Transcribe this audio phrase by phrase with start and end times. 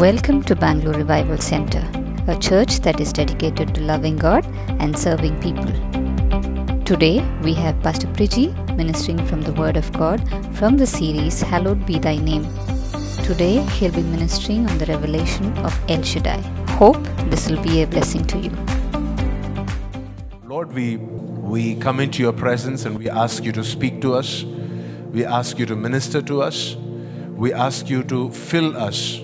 [0.00, 1.86] Welcome to Bangalore Revival Center,
[2.26, 4.46] a church that is dedicated to loving God
[4.80, 5.70] and serving people.
[6.86, 10.26] Today, we have Pastor Priji ministering from the Word of God
[10.56, 12.48] from the series Hallowed Be Thy Name.
[13.24, 16.40] Today, he'll be ministering on the revelation of El Shaddai.
[16.78, 18.52] Hope this will be a blessing to you.
[20.46, 24.44] Lord, we, we come into your presence and we ask you to speak to us.
[25.12, 26.76] We ask you to minister to us.
[27.36, 29.20] We ask you to fill us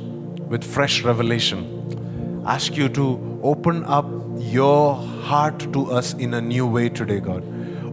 [0.48, 2.42] with fresh revelation.
[2.46, 4.06] Ask you to open up
[4.38, 7.42] your heart to us in a new way today, God.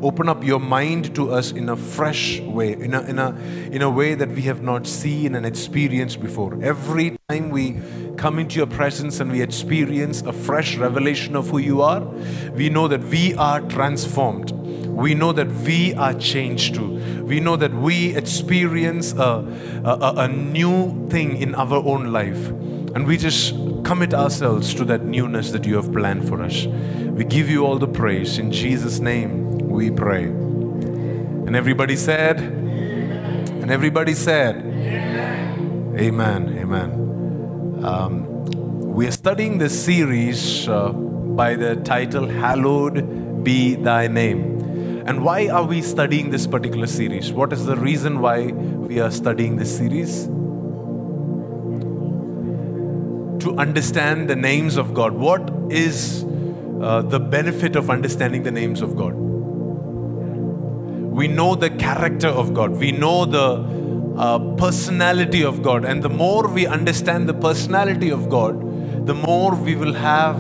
[0.04, 3.30] Open up your mind to us in a fresh way, in a, in a,
[3.72, 6.62] in a way that we have not seen and experienced before.
[6.62, 7.80] Every time we
[8.18, 12.02] come into your presence and we experience a fresh revelation of who you are,
[12.52, 14.52] we know that we are transformed.
[14.94, 17.24] We know that we are changed too.
[17.26, 19.46] We know that we experience a,
[19.84, 22.48] a, a new thing in our own life.
[22.96, 26.68] And we just commit ourselves to that newness that you have planned for us.
[26.68, 28.38] We give you all the praise.
[28.38, 30.26] In Jesus' name we pray.
[30.26, 34.58] And everybody said, and everybody said,
[35.98, 36.58] Amen.
[36.58, 37.84] Amen.
[37.84, 38.46] Um,
[38.94, 44.63] we are studying this series uh, by the title Hallowed Be Thy Name.
[45.06, 47.34] And why are we studying this particular series?
[47.34, 50.28] What is the reason why we are studying this series?
[53.44, 55.12] To understand the names of God.
[55.12, 56.24] What is
[56.82, 59.14] uh, the benefit of understanding the names of God?
[61.14, 62.72] We know the character of God.
[62.72, 65.84] We know the uh, personality of God.
[65.84, 70.38] And the more we understand the personality of God, the more we will have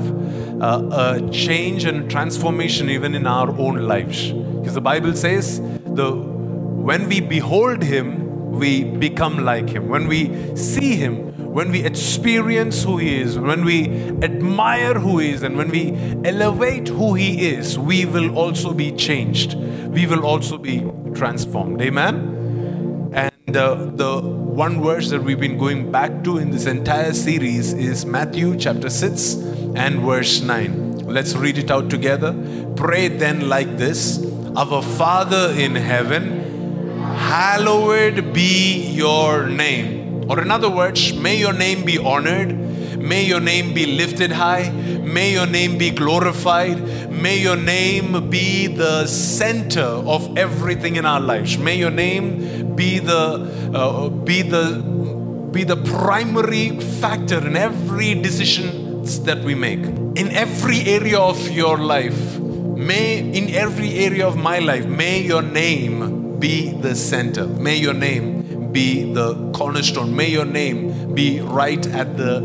[0.61, 4.33] uh, a change and transformation even in our own lives.
[4.63, 9.89] Because the Bible says, the, when we behold Him, we become like Him.
[9.89, 13.89] When we see Him, when we experience who He is, when we
[14.23, 15.91] admire who He is, and when we
[16.23, 19.55] elevate who He is, we will also be changed.
[19.55, 21.81] We will also be transformed.
[21.81, 23.11] Amen?
[23.11, 27.73] And uh, the one verse that we've been going back to in this entire series
[27.73, 29.33] is Matthew chapter 6
[29.75, 30.99] and verse 9.
[30.99, 32.33] Let's read it out together.
[32.77, 40.29] Pray then like this Our Father in heaven, hallowed be your name.
[40.29, 42.55] Or, in other words, may your name be honored.
[42.99, 44.69] May your name be lifted high.
[44.69, 47.09] May your name be glorified.
[47.09, 51.57] May your name be the center of everything in our lives.
[51.57, 59.01] May your name be the uh, be the be the primary factor in every decision
[59.25, 59.83] that we make.
[60.15, 62.32] In every area of your life,
[62.75, 67.47] may in every area of my life, may your name be the center.
[67.47, 70.15] May your name be the cornerstone.
[70.15, 72.41] May your name be right at the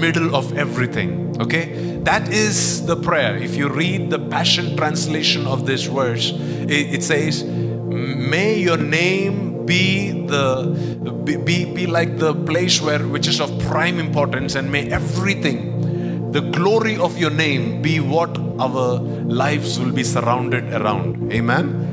[0.00, 1.40] middle of everything.
[1.40, 1.98] Okay?
[2.04, 3.36] That is the prayer.
[3.36, 9.66] If you read the Passion translation of this verse, it, it says, May your name
[9.66, 10.92] be the
[11.24, 15.71] be, be, be like the place where which is of prime importance, and may everything,
[16.32, 21.32] the glory of your name, be what our lives will be surrounded around.
[21.32, 21.92] Amen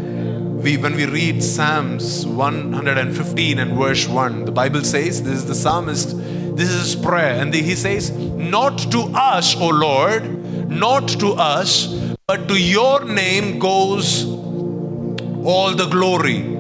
[0.62, 5.56] we, when we read Psalms 115 and verse 1, the Bible says, this is the
[5.56, 6.18] psalmist,
[6.58, 7.42] this is his prayer.
[7.42, 11.88] And he says, Not to us, O Lord, not to us,
[12.28, 16.58] but to your name goes all the glory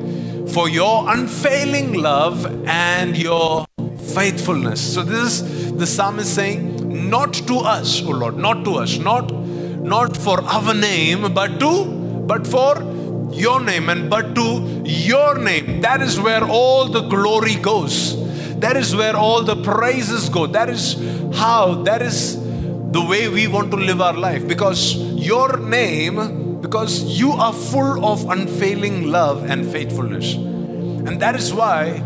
[0.48, 3.66] for your unfailing love and your
[3.98, 4.94] faithfulness.
[4.94, 6.79] So this is the psalmist saying,
[7.10, 12.00] Not to us, O Lord, not to us, not, not for our name, but to
[12.30, 12.74] but for
[13.34, 15.82] your name and but to your name.
[15.82, 18.16] That is where all the glory goes.
[18.60, 20.46] That is where all the praises go.
[20.46, 20.94] That is
[21.36, 22.36] how, that is
[22.92, 24.48] the way we want to live our life.
[24.48, 30.34] Because your name, because you are full of unfailing love and faithfulness.
[30.36, 32.04] And that is why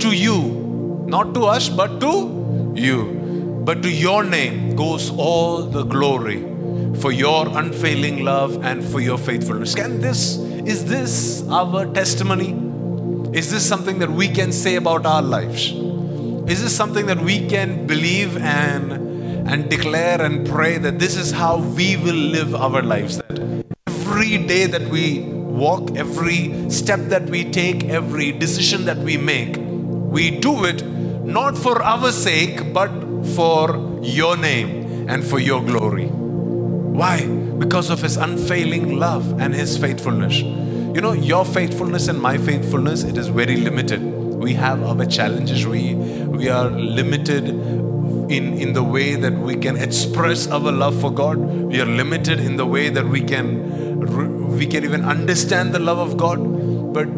[0.00, 3.23] to you, not to us, but to you,
[3.64, 6.42] but to your name goes all the glory
[7.00, 9.74] for your unfailing love and for your faithfulness.
[9.74, 12.50] Can this, is this our testimony?
[13.36, 15.72] Is this something that we can say about our lives?
[16.46, 18.92] Is this something that we can believe and,
[19.48, 23.16] and declare and pray that this is how we will live our lives?
[23.16, 29.16] That every day that we walk, every step that we take, every decision that we
[29.16, 30.84] make, we do it
[31.24, 36.06] not for our sake, but for your name and for your glory.
[36.06, 37.26] Why?
[37.26, 40.38] Because of his unfailing love and his faithfulness.
[40.38, 44.00] You know, your faithfulness and my faithfulness, it is very limited.
[44.02, 45.66] We have our challenges.
[45.66, 51.10] We, we are limited in, in the way that we can express our love for
[51.10, 51.38] God.
[51.38, 53.74] We are limited in the way that we can
[54.54, 56.38] we can even understand the love of God.
[56.92, 57.08] But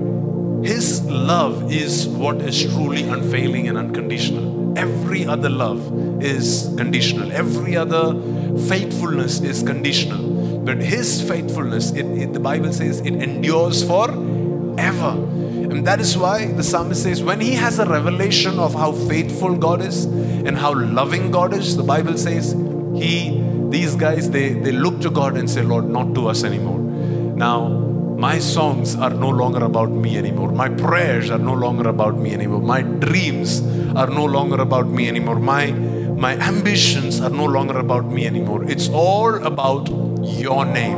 [0.66, 4.55] His love is what is truly unfailing and unconditional.
[4.76, 7.32] Every other love is conditional.
[7.32, 8.14] Every other
[8.68, 10.58] faithfulness is conditional.
[10.60, 15.16] But His faithfulness, it, it, the Bible says, it endures forever.
[15.76, 19.56] And that is why the psalmist says, when he has a revelation of how faithful
[19.56, 22.52] God is and how loving God is, the Bible says,
[22.94, 26.78] he, these guys, they, they look to God and say, Lord, not to us anymore.
[26.78, 27.75] Now,
[28.16, 30.50] my songs are no longer about me anymore.
[30.50, 32.60] My prayers are no longer about me anymore.
[32.62, 33.60] My dreams
[33.94, 35.38] are no longer about me anymore.
[35.38, 38.64] My, my ambitions are no longer about me anymore.
[38.64, 39.90] It's all about
[40.22, 40.96] your name.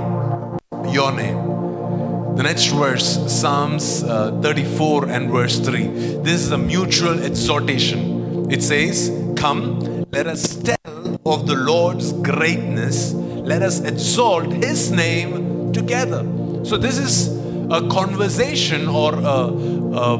[0.93, 2.37] Your name.
[2.37, 5.89] The next verse, Psalms uh, 34 and verse 3.
[6.23, 8.49] This is a mutual exhortation.
[8.49, 15.73] It says, Come, let us tell of the Lord's greatness, let us exalt his name
[15.73, 16.23] together.
[16.69, 17.35] So, this is
[17.71, 20.15] a conversation or a, a,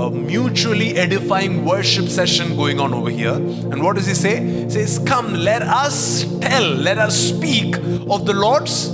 [0.00, 3.34] a mutually edifying worship session going on over here.
[3.34, 4.44] And what does he say?
[4.64, 8.88] He says, Come, let us tell, let us speak of the Lord's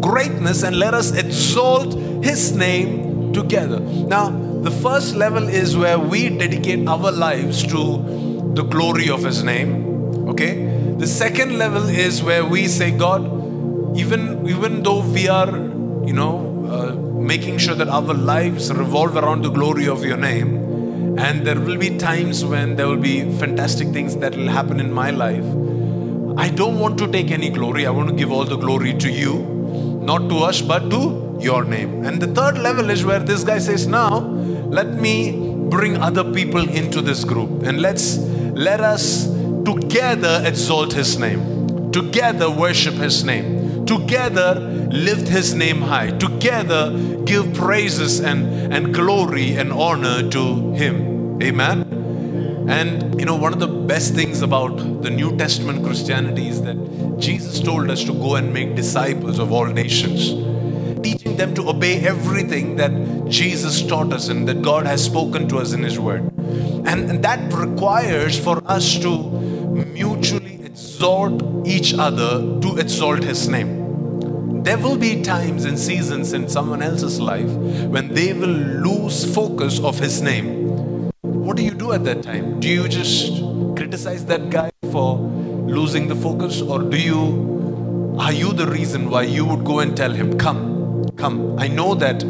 [0.00, 3.80] greatness and let us exalt his name together.
[3.80, 9.42] Now, the first level is where we dedicate our lives to the glory of his
[9.42, 10.28] name.
[10.28, 10.94] Okay?
[10.98, 13.24] The second level is where we say, God,
[13.98, 15.67] even, even though we are,
[16.06, 21.18] you know, uh, making sure that our lives revolve around the glory of your name,
[21.18, 24.92] and there will be times when there will be fantastic things that will happen in
[24.92, 25.44] my life.
[26.38, 27.86] I don't want to take any glory.
[27.86, 29.40] I want to give all the glory to you,
[30.02, 32.04] not to us, but to your name.
[32.04, 35.32] And the third level is where this guy says, Now, let me
[35.68, 39.26] bring other people into this group and let's let us
[39.64, 46.92] together exalt his name, together worship his name, together lift his name high, together
[47.24, 51.40] give praises and, and glory and honor to him.
[51.42, 52.66] Amen.
[52.68, 56.76] And you know, one of the best things about the New Testament Christianity is that
[57.18, 60.32] Jesus told us to go and make disciples of all nations,
[61.02, 65.58] teaching them to obey everything that Jesus taught us and that God has spoken to
[65.58, 66.30] us in His Word.
[66.38, 73.77] And, and that requires for us to mutually exhort each other to exalt His name.
[74.64, 77.50] There will be times and seasons in someone else's life
[77.88, 78.58] when they will
[78.88, 80.68] lose focus of His name
[81.48, 82.60] what do you do at that time?
[82.60, 83.42] Do you just
[83.74, 89.22] criticize that guy for losing the focus, or do you are you the reason why
[89.22, 92.22] you would go and tell him, Come, come, I know that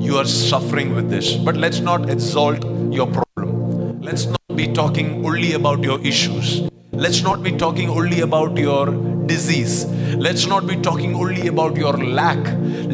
[0.00, 4.00] you are suffering with this, but let's not exalt your problem.
[4.00, 6.71] Let's not be talking only about your issues.
[6.94, 8.90] Let's not be talking only about your
[9.24, 9.86] disease.
[10.14, 12.36] Let's not be talking only about your lack.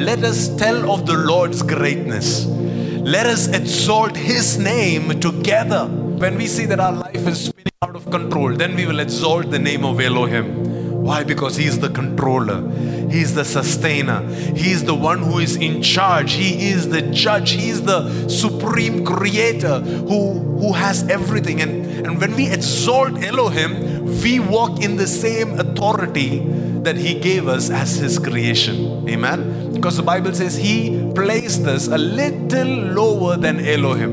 [0.08, 2.46] Let us tell of the Lord's greatness.
[2.46, 5.86] Let us exalt His name together.
[5.86, 9.50] When we see that our life is spinning out of control, then we will exalt
[9.50, 10.77] the name of Elohim.
[11.08, 11.24] Why?
[11.24, 12.60] Because He is the controller,
[13.08, 14.20] He is the sustainer,
[14.54, 18.28] He is the one who is in charge, He is the judge, He is the
[18.28, 21.62] supreme creator who, who has everything.
[21.62, 26.40] And, and when we exalt Elohim, we walk in the same authority
[26.82, 29.08] that He gave us as His creation.
[29.08, 29.72] Amen.
[29.72, 34.12] Because the Bible says He placed us a little lower than Elohim.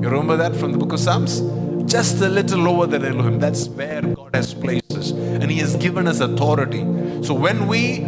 [0.00, 1.40] You remember that from the book of Psalms?
[1.90, 3.40] Just a little lower than Elohim.
[3.40, 5.10] That's where God has placed us.
[5.10, 6.80] And He has given us authority.
[7.22, 8.00] So when we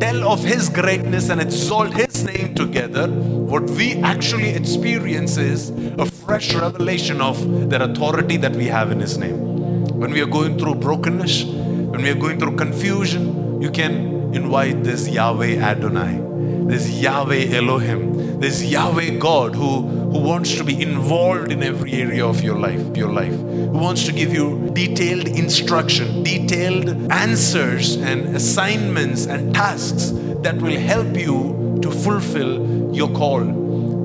[0.00, 6.06] tell of His greatness and exalt His name together, what we actually experience is a
[6.06, 9.84] fresh revelation of that authority that we have in His name.
[9.98, 14.84] When we are going through brokenness, when we are going through confusion, you can invite
[14.84, 16.20] this Yahweh Adonai,
[16.68, 22.24] this Yahweh Elohim, this Yahweh God who, who wants to be involved in every area
[22.24, 28.34] of your life, your life, who wants to give you detailed instruction, detailed answers and
[28.34, 30.12] assignments and tasks
[30.42, 33.44] that will help you to fulfill your call,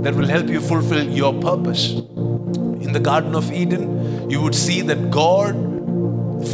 [0.01, 1.91] that will help you fulfill your purpose.
[1.91, 5.55] In the Garden of Eden, you would see that God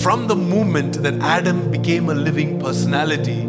[0.01, 3.47] from the moment that Adam became a living personality,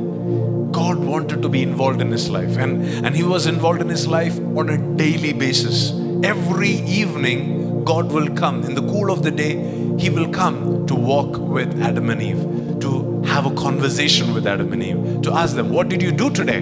[0.73, 2.57] God wanted to be involved in his life.
[2.57, 5.91] And, and he was involved in his life on a daily basis.
[6.23, 8.63] Every evening, God will come.
[8.65, 9.55] In the cool of the day,
[9.99, 14.73] he will come to walk with Adam and Eve, to have a conversation with Adam
[14.73, 16.61] and Eve, to ask them, What did you do today?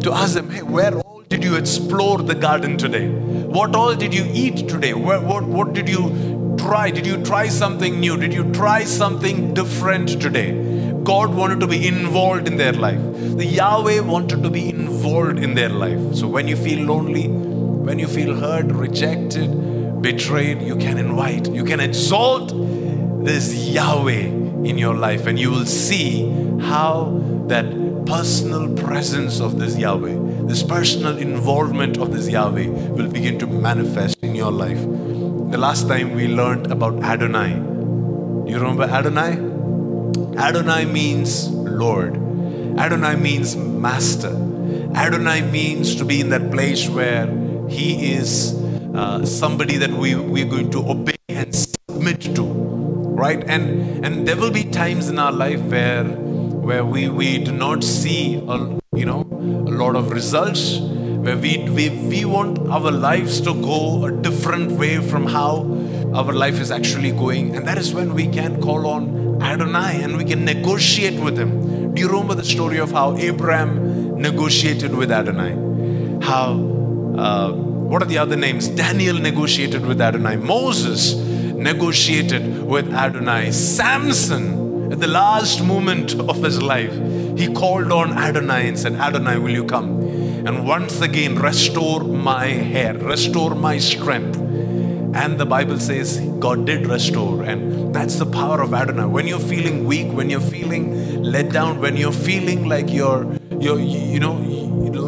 [0.00, 3.08] To ask them, Hey, where all did you explore the garden today?
[3.08, 4.94] What all did you eat today?
[4.94, 6.90] Where, what, what did you try?
[6.90, 8.16] Did you try something new?
[8.16, 10.69] Did you try something different today?
[11.10, 13.00] God wanted to be involved in their life.
[13.36, 16.14] The Yahweh wanted to be involved in their life.
[16.14, 19.50] So when you feel lonely, when you feel hurt, rejected,
[20.02, 22.52] betrayed, you can invite, you can exalt
[23.24, 24.26] this Yahweh
[24.70, 27.66] in your life, and you will see how that
[28.06, 34.16] personal presence of this Yahweh, this personal involvement of this Yahweh will begin to manifest
[34.22, 34.80] in your life.
[35.50, 39.49] The last time we learned about Adonai, do you remember Adonai?
[40.36, 42.16] Adonai means Lord.
[42.78, 44.34] Adonai means master.
[44.94, 47.26] Adonai means to be in that place where
[47.68, 48.54] He is
[48.94, 52.44] uh, somebody that we, we're going to obey and submit to.
[52.44, 53.44] Right?
[53.46, 57.84] And and there will be times in our life where where we, we do not
[57.84, 59.22] see a, you know
[59.68, 64.72] a lot of results, where we, we we want our lives to go a different
[64.72, 65.66] way from how
[66.14, 67.54] our life is actually going.
[67.54, 71.94] And that is when we can call on Adonai and we can negotiate with him.
[71.94, 76.24] Do you remember the story of how Abraham negotiated with Adonai?
[76.24, 76.52] How,
[77.18, 78.68] uh, what are the other names?
[78.68, 80.36] Daniel negotiated with Adonai.
[80.36, 83.50] Moses negotiated with Adonai.
[83.50, 86.92] Samson, at the last moment of his life,
[87.38, 90.00] he called on Adonai and said, Adonai, will you come?
[90.46, 94.38] And once again, restore my hair, restore my strength.
[95.14, 97.42] And the Bible says God did restore.
[97.42, 99.06] And that's the power of Adonai.
[99.06, 103.80] When you're feeling weak, when you're feeling let down, when you're feeling like you're, you're
[103.80, 104.40] you know,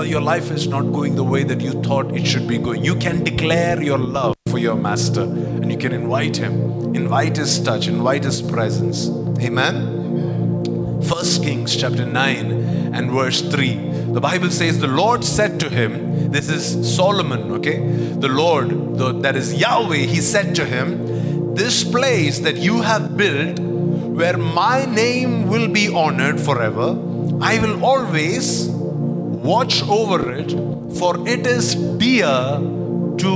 [0.02, 2.96] your life is not going the way that you thought it should be going, you
[2.96, 7.86] can declare your love for your master and you can invite him, invite his touch,
[7.88, 9.08] invite his presence.
[9.40, 11.02] Amen.
[11.02, 12.52] First Kings chapter 9
[12.94, 13.74] and verse 3.
[14.12, 17.78] The Bible says, The Lord said to him, This is Solomon, okay?
[18.24, 23.18] The Lord, the, that is Yahweh, he said to him, This place that you have
[23.18, 26.98] built, where my name will be honored forever,
[27.42, 30.52] I will always watch over it,
[30.98, 32.58] for it is dear
[33.18, 33.34] to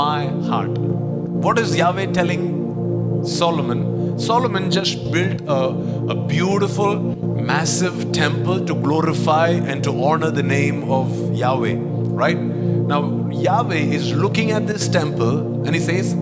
[0.00, 0.78] my heart.
[0.78, 4.16] What is Yahweh telling Solomon?
[4.18, 6.98] Solomon just built a, a beautiful,
[7.34, 12.36] massive temple to glorify and to honor the name of Yahweh, right?
[12.36, 16.14] Now, Yahweh is looking at this temple and he says,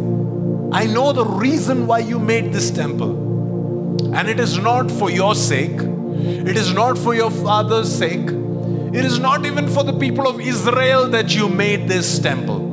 [0.73, 4.15] I know the reason why you made this temple.
[4.15, 9.05] And it is not for your sake, it is not for your father's sake, it
[9.05, 12.65] is not even for the people of Israel that you made this temple.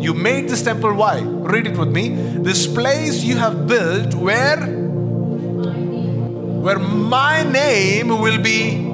[0.00, 1.20] You made this temple, why?
[1.20, 2.08] Read it with me.
[2.08, 4.60] This place you have built where?
[6.64, 8.84] Where my name will be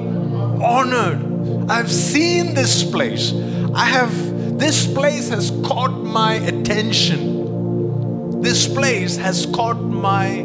[0.63, 1.69] honored.
[1.69, 3.33] I've seen this place.
[3.73, 8.41] I have, this place has caught my attention.
[8.41, 10.41] This place has caught my,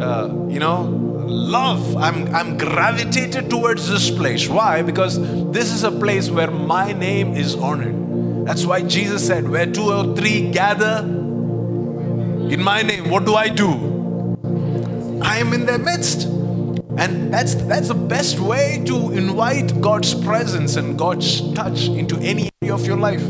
[0.00, 0.82] uh, you know,
[1.26, 1.96] love.
[1.96, 4.48] I'm, I'm gravitated towards this place.
[4.48, 4.82] Why?
[4.82, 5.18] Because
[5.52, 8.46] this is a place where my name is honored.
[8.46, 11.04] That's why Jesus said, Where two or three gather
[12.50, 15.18] in my name, what do I do?
[15.22, 16.28] I am in their midst.
[16.98, 22.48] And that's, that's the best way to invite God's presence and God's touch into any
[22.62, 23.20] area of your life.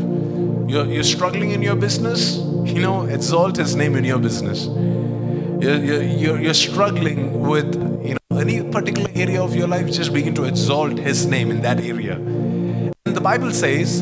[0.69, 4.67] You're, you're struggling in your business, you know, exalt His name in your business.
[4.67, 10.33] You're, you're, you're struggling with you know, any particular area of your life, just begin
[10.35, 12.15] to exalt His name in that area.
[12.15, 14.01] And the Bible says,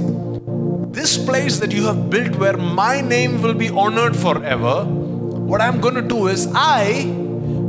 [0.91, 5.81] This place that you have built where my name will be honored forever, what I'm
[5.81, 7.24] going to do is I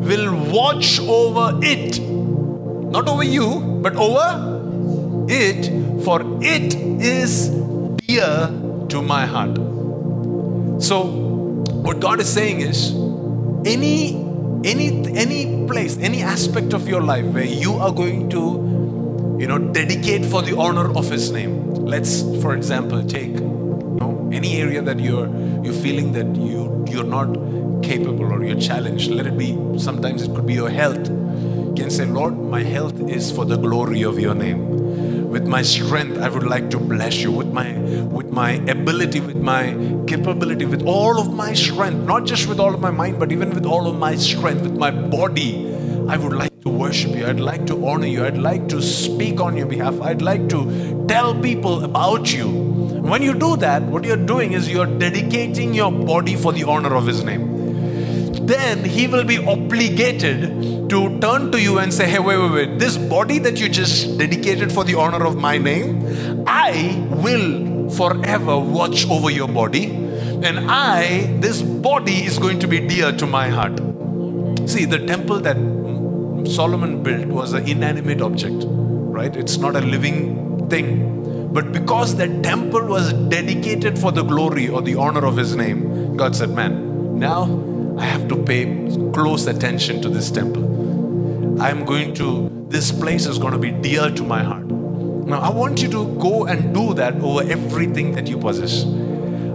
[0.07, 2.01] will watch over it.
[2.01, 5.67] Not over you, but over it,
[6.05, 7.49] for it is
[8.07, 8.51] dear
[8.89, 9.57] to my heart.
[10.83, 11.05] So,
[11.87, 12.93] what God is saying is,
[13.67, 14.27] any
[14.65, 14.87] any
[15.17, 18.43] any place any aspect of your life where you are going to
[19.41, 24.31] you know dedicate for the honor of his name let's for example take you know
[24.33, 25.29] any area that you're
[25.65, 27.29] you're feeling that you you're not
[27.83, 29.53] capable or you're challenged let it be.
[29.79, 31.09] Sometimes it could be your health.
[31.09, 34.65] You can say lord my health is for the glory of your name.
[35.29, 37.31] With my strength i would like to bless you.
[37.31, 37.73] With my
[38.19, 39.63] with my ability with my
[40.07, 43.51] capability with all of my strength not just with all of my mind but even
[43.51, 45.51] with all of my strength with my body
[46.09, 47.27] i would like to worship you.
[47.27, 48.25] I'd like to honor you.
[48.25, 50.01] I'd like to speak on your behalf.
[50.01, 52.49] I'd like to tell people about you.
[53.11, 56.95] When you do that what you're doing is you're dedicating your body for the honor
[56.95, 57.56] of his name
[58.47, 62.79] then he will be obligated to turn to you and say, Hey, wait, wait, wait,
[62.79, 68.59] this body that you just dedicated for the honor of my name, I will forever
[68.59, 69.87] watch over your body.
[69.87, 73.79] And I, this body is going to be dear to my heart.
[74.69, 75.57] See, the temple that
[76.49, 79.35] Solomon built was an inanimate object, right?
[79.35, 81.53] It's not a living thing.
[81.53, 86.17] But because that temple was dedicated for the glory or the honor of his name,
[86.17, 87.47] God said, Man, now
[87.99, 88.65] I have to pay
[89.13, 91.63] close attention to this temple.
[91.63, 94.67] I'm going to, this place is going to be dear to my heart.
[94.67, 98.85] Now, I want you to go and do that over everything that you possess.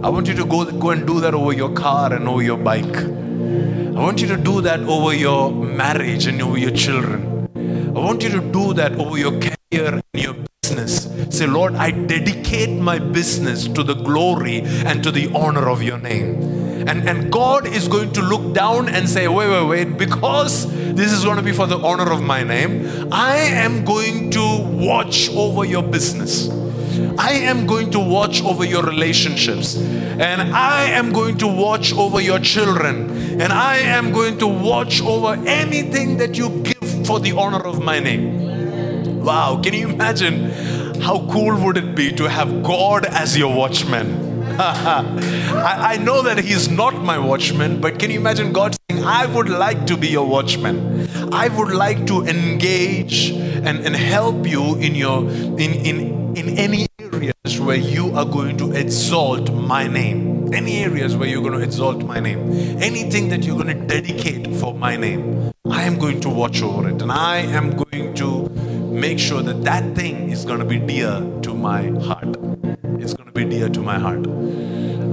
[0.04, 2.58] I want you to go, go and do that over your car and over your
[2.58, 2.96] bike.
[2.96, 7.48] I want you to do that over your marriage and over your children.
[7.94, 11.08] I want you to do that over your career and your business.
[11.30, 15.98] Say, Lord, I dedicate my business to the glory and to the honor of your
[15.98, 16.61] name.
[16.86, 21.12] And, and God is going to look down and say, wait, wait, wait, because this
[21.12, 25.30] is going to be for the honor of my name, I am going to watch
[25.30, 26.48] over your business.
[27.18, 29.76] I am going to watch over your relationships.
[29.76, 33.40] And I am going to watch over your children.
[33.40, 37.82] And I am going to watch over anything that you give for the honor of
[37.82, 39.22] my name.
[39.24, 40.50] Wow, can you imagine
[41.00, 44.31] how cool would it be to have God as your watchman?
[44.58, 49.26] I, I, know that he's not my watchman, but can you imagine God saying, I
[49.26, 51.08] would like to be your watchman?
[51.32, 56.86] I would like to engage and, and help you in your in, in in any
[56.98, 60.52] areas where you are going to exalt my name.
[60.52, 62.52] Any areas where you're going to exalt my name.
[62.82, 65.52] Anything that you're going to dedicate for my name.
[65.70, 69.64] I am going to watch over it and I am going to make sure that
[69.64, 72.71] that thing is going to be dear to my heart.
[73.02, 74.20] It's going to be dear to my heart.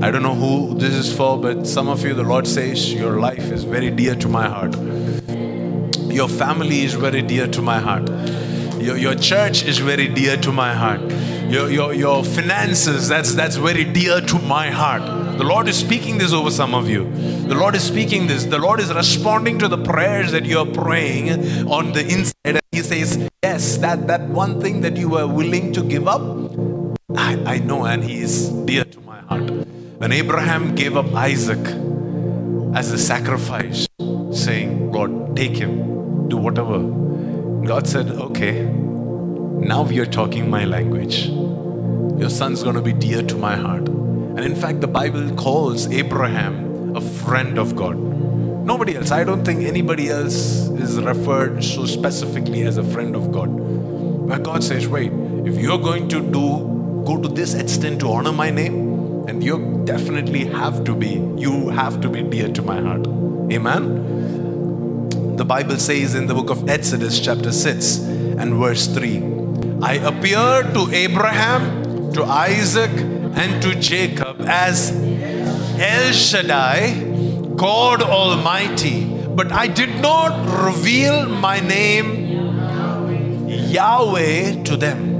[0.04, 3.20] I don't know who this is for, but some of you, the Lord says, your
[3.20, 4.78] life is very dear to my heart.
[6.14, 8.08] Your family is very dear to my heart.
[8.80, 11.02] Your, your church is very dear to my heart.
[11.50, 15.02] Your, your, your finances, that's, that's very dear to my heart.
[15.40, 17.10] The Lord is speaking this over some of you.
[17.48, 18.46] The Lord is speaking this.
[18.46, 22.36] The Lord is responding to the prayers that you're praying on the inside.
[22.46, 26.22] And He says, Yes, that, that one thing that you were willing to give up,
[27.18, 29.50] I, I know, and He is dear to my heart.
[29.50, 31.60] When Abraham gave up Isaac
[32.76, 33.88] as a sacrifice,
[34.32, 36.80] saying, God, take him, do whatever.
[37.66, 41.26] God said, Okay, now you're talking my language.
[42.20, 43.88] Your son's going to be dear to my heart.
[43.88, 47.98] And in fact, the Bible calls Abraham a friend of God.
[47.98, 49.10] Nobody else.
[49.10, 53.50] I don't think anybody else is referred so specifically as a friend of God.
[54.28, 55.12] But God says, wait,
[55.46, 59.82] if you're going to do go to this extent to honor my name, and you
[59.86, 63.08] definitely have to be, you have to be dear to my heart.
[63.52, 65.36] Amen.
[65.36, 69.24] The Bible says in the book of Exodus, chapter 6 and verse 3
[69.82, 74.92] I appeared to Abraham, to Isaac, and to Jacob as
[75.80, 82.28] El Shaddai, God Almighty, but I did not reveal my name
[83.48, 85.19] Yahweh to them.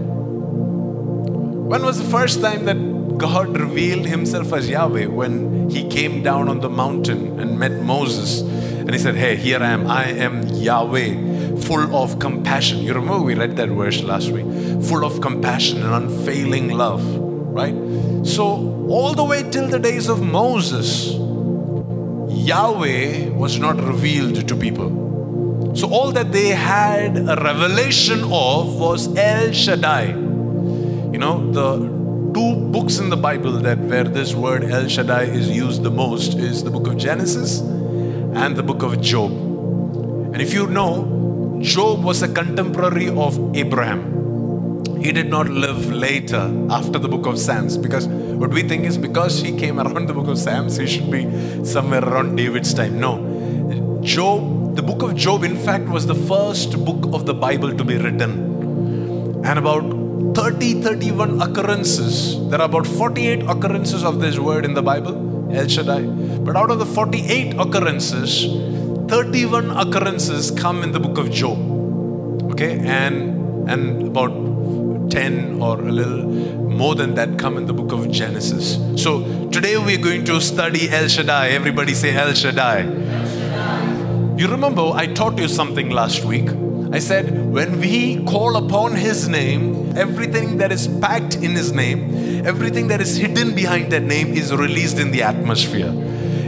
[1.70, 5.06] When was the first time that God revealed himself as Yahweh?
[5.06, 9.62] When he came down on the mountain and met Moses and he said, Hey, here
[9.62, 9.86] I am.
[9.86, 12.80] I am Yahweh, full of compassion.
[12.80, 14.48] You remember we read that verse last week?
[14.86, 17.06] Full of compassion and unfailing love,
[17.54, 17.76] right?
[18.26, 18.46] So,
[18.90, 21.14] all the way till the days of Moses,
[22.34, 25.76] Yahweh was not revealed to people.
[25.76, 30.29] So, all that they had a revelation of was El Shaddai.
[31.20, 35.50] You know, the two books in the Bible that where this word El Shaddai is
[35.50, 39.30] used the most is the book of Genesis and the book of Job.
[39.30, 45.02] And if you know, Job was a contemporary of Abraham.
[45.02, 48.98] He did not live later after the book of Psalms because what we think is
[48.98, 51.26] because he came around the book of Psalms, he should be
[51.66, 52.98] somewhere around David's time.
[52.98, 54.00] No.
[54.02, 57.84] Job, the book of Job, in fact, was the first book of the Bible to
[57.84, 59.44] be written.
[59.44, 64.82] And about 30, 31 occurrences, there are about 48 occurrences of this word in the
[64.82, 65.16] Bible,
[65.54, 66.02] El Shaddai.
[66.02, 68.46] But out of the 48 occurrences,
[69.10, 71.58] 31 occurrences come in the book of Job.
[72.52, 76.26] Okay, and and about 10 or a little
[76.82, 78.78] more than that come in the book of Genesis.
[79.02, 81.50] So today we're going to study El Shaddai.
[81.50, 82.82] Everybody say El Shaddai.
[82.82, 84.36] El Shaddai.
[84.38, 86.50] You remember I taught you something last week.
[86.92, 92.46] I said, when we call upon His name, everything that is packed in His name,
[92.46, 95.94] everything that is hidden behind that name is released in the atmosphere.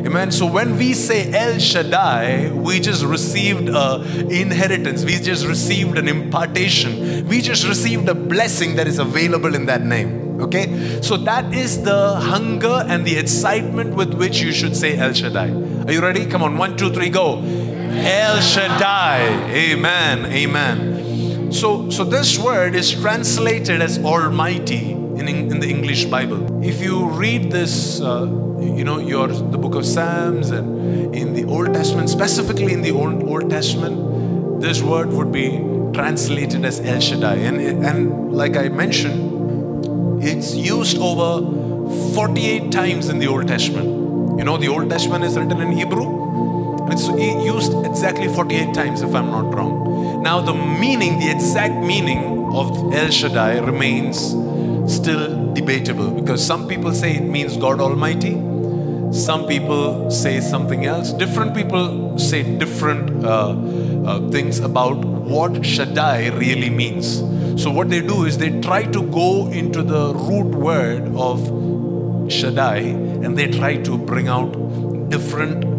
[0.04, 0.32] Amen.
[0.32, 4.02] So when we say El Shaddai, we just received a
[4.32, 5.06] inheritance.
[5.06, 7.28] We just received an impartation.
[7.28, 10.42] We just received a blessing that is available in that name.
[10.42, 11.02] Okay?
[11.02, 15.52] So that is the hunger and the excitement with which you should say El Shaddai.
[15.86, 16.26] Are you ready?
[16.26, 17.38] Come on, one, two, three, go.
[17.94, 19.52] El Shaddai.
[19.52, 20.26] Amen.
[20.26, 21.52] Amen.
[21.52, 26.64] So, so this word is translated as Almighty in, in the English Bible.
[26.64, 28.24] If you read this, uh,
[28.60, 32.92] you know, your the book of Psalms and in the Old Testament, specifically in the
[32.92, 35.60] Old, Old Testament, this word would be
[35.94, 37.36] translated as El Shaddai.
[37.36, 44.40] And, and like I mentioned, it's used over 48 times in the Old Testament.
[44.40, 46.21] You know, the Old Testament is written in Hebrew.
[46.92, 50.22] It's used exactly 48 times, if I'm not wrong.
[50.22, 54.18] Now, the meaning, the exact meaning of El Shaddai remains
[54.94, 58.34] still debatable because some people say it means God Almighty,
[59.14, 61.14] some people say something else.
[61.14, 67.20] Different people say different uh, uh, things about what Shaddai really means.
[67.62, 71.40] So, what they do is they try to go into the root word of
[72.30, 72.80] Shaddai
[73.24, 74.52] and they try to bring out
[75.10, 75.71] different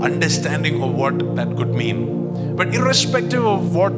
[0.00, 2.56] understanding of what that could mean.
[2.56, 3.92] But irrespective of what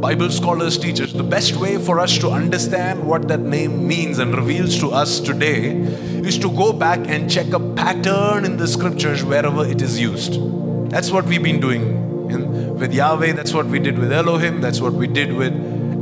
[0.00, 4.18] Bible scholars teach us, the best way for us to understand what that name means
[4.18, 8.68] and reveals to us today is to go back and check a pattern in the
[8.68, 10.38] scriptures wherever it is used.
[10.90, 11.82] That's what we've been doing
[12.30, 15.52] in, with Yahweh, that's what we did with Elohim, that's what we did with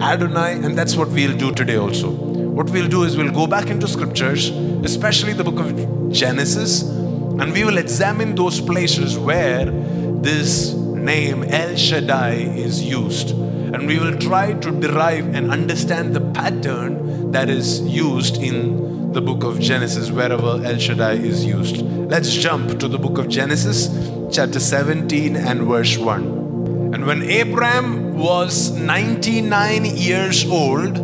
[0.03, 2.11] Adonai, and that's what we'll do today also.
[2.11, 6.83] What we'll do is we'll go back into scriptures, especially the book of Genesis,
[7.38, 13.31] and we will examine those places where this name El Shaddai is used.
[13.31, 19.20] And we will try to derive and understand the pattern that is used in the
[19.20, 21.83] book of Genesis, wherever El Shaddai is used.
[21.83, 23.88] Let's jump to the book of Genesis,
[24.35, 26.92] chapter 17 and verse 1.
[26.94, 30.94] And when Abraham was 99 years old,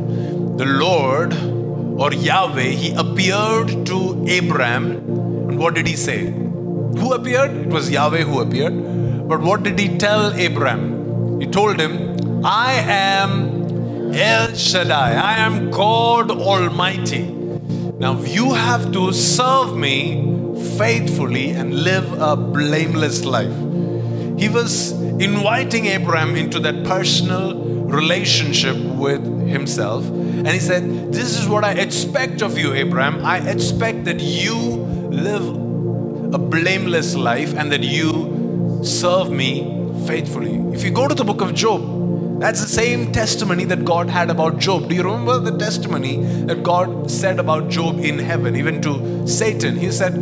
[0.59, 1.35] the Lord
[2.01, 5.22] or Yahweh, he appeared to Abraham
[5.53, 6.31] and what did he say?
[7.01, 7.51] Who appeared?
[7.51, 9.29] It was Yahweh who appeared.
[9.29, 11.41] But what did he tell Abraham?
[11.41, 15.13] He told him, I am El Shaddai.
[15.13, 17.25] I am God Almighty.
[18.05, 20.25] Now you have to serve me
[20.79, 23.55] faithfully and live a blameless life.
[24.39, 30.09] He was inviting Abraham into that personal relationship with himself.
[30.09, 33.25] And he said, This is what I expect of you, Abraham.
[33.25, 34.82] I expect that you
[35.13, 35.47] live
[36.35, 40.57] a blameless life and that you serve me faithfully.
[40.75, 44.31] If you go to the book of Job, that's the same testimony that God had
[44.31, 44.89] about Job.
[44.89, 49.77] Do you remember the testimony that God said about Job in heaven, even to Satan?
[49.77, 50.15] He said,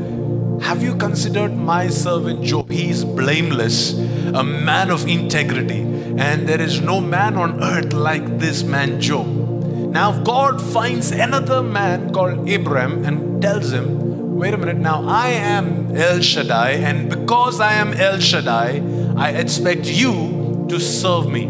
[0.61, 2.71] Have you considered my servant Job?
[2.71, 3.95] He is blameless,
[4.35, 9.27] a man of integrity, and there is no man on earth like this man Job.
[9.27, 15.29] Now, God finds another man called Abraham and tells him, wait a minute now, I
[15.29, 18.83] am El Shaddai, and because I am El Shaddai,
[19.17, 21.49] I expect you to serve me.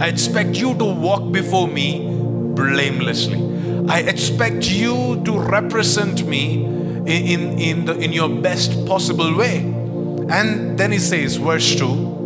[0.00, 2.06] I expect you to walk before me
[2.54, 3.42] blamelessly.
[3.88, 9.58] I expect you to represent me in, in, in, the, in your best possible way.
[10.28, 12.16] And then he says, verse 2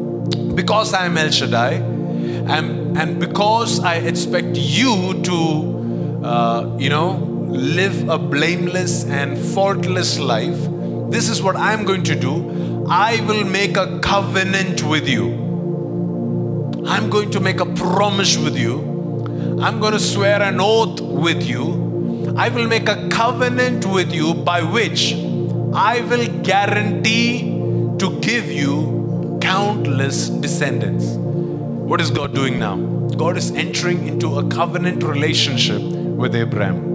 [0.54, 7.29] because I am El Shaddai, and, and because I expect you to, uh, you know,
[7.50, 10.58] live a blameless and faultless life,
[11.10, 12.86] this is what I'm going to do.
[12.88, 15.28] I will make a covenant with you.
[16.86, 18.78] I'm going to make a promise with you.
[19.60, 22.34] I'm going to swear an oath with you.
[22.36, 25.14] I will make a covenant with you by which
[25.74, 27.42] I will guarantee
[27.98, 31.06] to give you countless descendants.
[31.16, 32.76] What is God doing now?
[32.76, 36.89] God is entering into a covenant relationship with Abraham.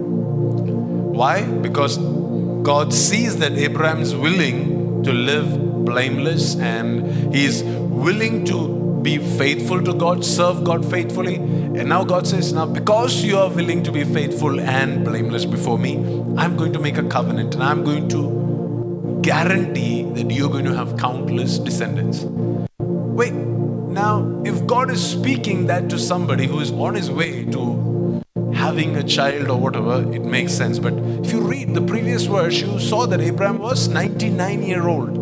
[1.16, 1.44] Why?
[1.46, 9.18] Because God sees that Abraham is willing to live blameless and he's willing to be
[9.38, 11.36] faithful to God, serve God faithfully.
[11.36, 15.78] And now God says, Now, because you are willing to be faithful and blameless before
[15.78, 15.96] me,
[16.38, 20.76] I'm going to make a covenant and I'm going to guarantee that you're going to
[20.76, 22.26] have countless descendants.
[22.80, 27.75] Wait, now, if God is speaking that to somebody who is on his way to
[28.76, 30.80] having a child or whatever, it makes sense.
[30.80, 35.16] But if you read the previous verse, you saw that Abraham was 99 year old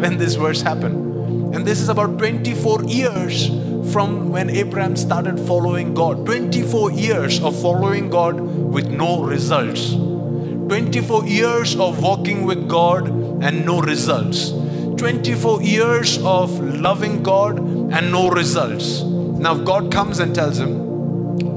[0.00, 1.54] when this verse happened.
[1.54, 3.48] And this is about 24 years
[3.92, 6.24] from when Abraham started following God.
[6.24, 9.90] 24 years of following God with no results.
[9.90, 13.08] 24 years of walking with God
[13.42, 14.48] and no results.
[14.96, 19.02] 24 years of loving God and no results.
[19.02, 20.82] Now, God comes and tells him,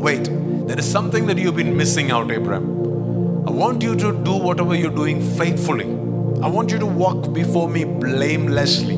[0.01, 0.27] Wait,
[0.67, 2.65] there is something that you've been missing out, Abraham.
[3.47, 5.85] I want you to do whatever you're doing faithfully.
[6.43, 8.97] I want you to walk before me blamelessly.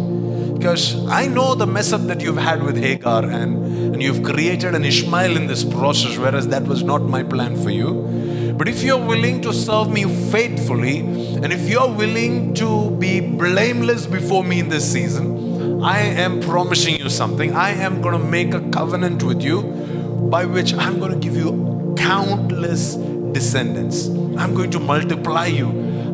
[0.58, 4.74] Because I know the mess up that you've had with Hagar and, and you've created
[4.74, 8.56] an Ishmael in this process, whereas that was not my plan for you.
[8.58, 14.08] But if you're willing to serve me faithfully, and if you're willing to be blameless
[14.08, 17.54] before me in this season, I am promising you something.
[17.54, 19.89] I am going to make a covenant with you
[20.30, 22.96] by which I'm going to give you countless
[23.34, 24.08] descendants.
[24.38, 25.68] I'm going to multiply you.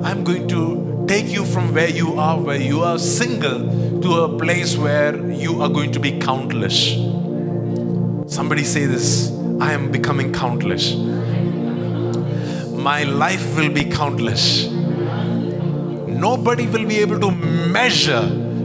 [0.04, 4.40] I'm going to take you from where you are, where you are single, to a
[4.40, 6.94] place where you are going to be countless.
[8.34, 10.96] Somebody say this I am becoming countless.
[12.72, 14.68] My life will be countless.
[16.08, 18.24] Nobody will be able to measure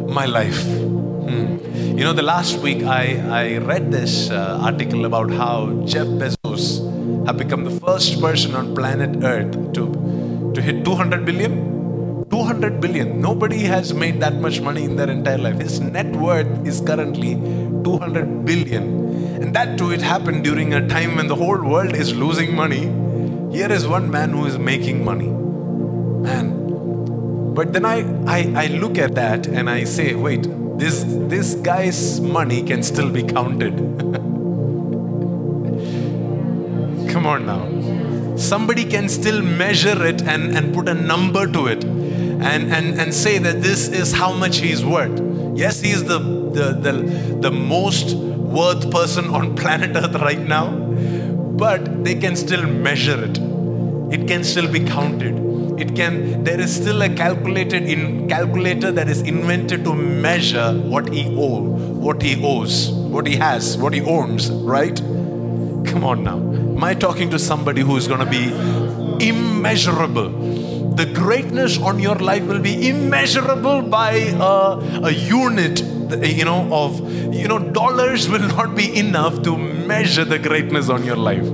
[0.08, 0.89] my life.
[1.30, 1.96] Hmm.
[1.96, 3.04] You know, the last week I,
[3.42, 8.74] I read this uh, article about how Jeff Bezos have become the first person on
[8.74, 12.26] planet Earth to, to hit 200 billion.
[12.30, 13.20] 200 billion.
[13.20, 15.60] Nobody has made that much money in their entire life.
[15.60, 17.34] His net worth is currently
[17.84, 18.82] 200 billion.
[19.40, 22.86] And that too, it happened during a time when the whole world is losing money.
[23.56, 25.28] Here is one man who is making money.
[25.28, 27.54] Man.
[27.54, 30.46] But then I, I, I look at that and I say, wait,
[30.80, 33.76] this, this guy's money can still be counted.
[37.12, 38.36] Come on now.
[38.36, 43.12] Somebody can still measure it and, and put a number to it and, and, and
[43.12, 45.20] say that this is how much he's worth.
[45.54, 46.92] Yes, he is the, the, the,
[47.40, 53.38] the most worth person on planet Earth right now, but they can still measure it.
[54.12, 55.49] It can still be counted.
[55.80, 61.10] It can, there is still a calculated in calculator that is invented to measure what
[61.10, 64.94] he owe, what he owes, what he has, what he owns, right?
[64.98, 66.36] Come on now.
[66.36, 68.48] Am I talking to somebody who is going to be
[69.26, 70.28] immeasurable?
[70.96, 77.00] The greatness on your life will be immeasurable by a, a unit, you know, of,
[77.34, 81.46] you know, dollars will not be enough to measure the greatness on your life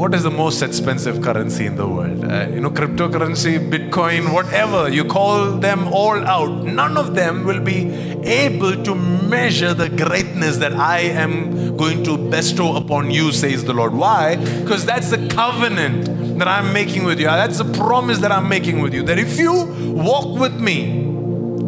[0.00, 2.24] what is the most expensive currency in the world?
[2.24, 6.64] Uh, you know, cryptocurrency, Bitcoin, whatever, you call them all out.
[6.64, 7.92] None of them will be
[8.24, 13.74] able to measure the greatness that I am going to bestow upon you, says the
[13.74, 13.92] Lord.
[13.92, 14.36] Why?
[14.36, 17.26] Because that's the covenant that I'm making with you.
[17.26, 19.02] That's the promise that I'm making with you.
[19.02, 19.52] That if you
[19.92, 20.78] walk with me,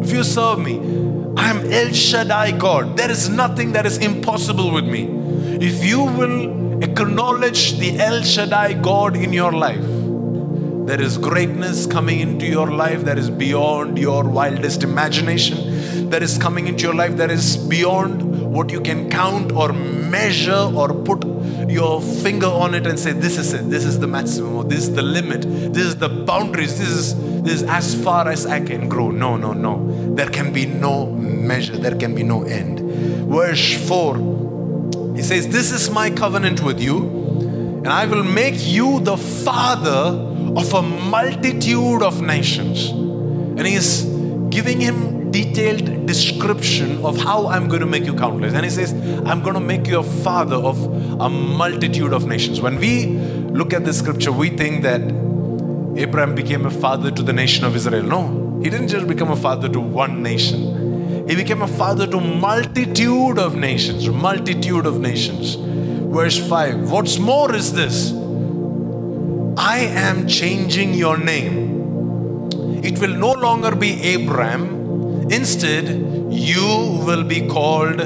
[0.01, 0.79] if you serve me,
[1.37, 2.97] I am El Shaddai God.
[2.97, 5.03] There is nothing that is impossible with me.
[5.61, 9.83] If you will acknowledge the El Shaddai God in your life,
[10.85, 16.37] there is greatness coming into your life that is beyond your wildest imagination, that is
[16.37, 18.21] coming into your life that is beyond
[18.53, 21.25] what you can count or measure or put
[21.67, 24.83] your finger on it and say, This is it, this is the maximum, or this
[24.83, 25.41] is the limit,
[25.73, 29.09] this is the boundaries, this is, this is as far as I can grow.
[29.09, 30.15] No, no, no.
[30.15, 32.81] There can be no measure, there can be no end.
[33.31, 34.52] Verse 4
[35.15, 40.31] he says, This is my covenant with you, and I will make you the father
[40.55, 42.89] of a multitude of nations.
[42.89, 44.03] And he is
[44.49, 48.53] giving him detailed description of how I'm going to make you countless.
[48.53, 48.93] And he says,
[49.25, 50.81] I'm going to make you a father of
[51.19, 52.61] a multitude of nations.
[52.61, 55.01] When we look at the scripture, we think that
[55.97, 58.03] Abraham became a father to the nation of Israel.
[58.03, 60.72] No, he didn't just become a father to one nation.
[61.27, 65.55] He became a father to multitude of nations, multitude of nations.
[65.55, 66.91] Verse 5.
[66.91, 68.11] What's more is this?
[69.57, 72.49] I am changing your name.
[72.83, 75.31] It will no longer be Abram.
[75.31, 75.87] Instead,
[76.31, 78.01] you will be called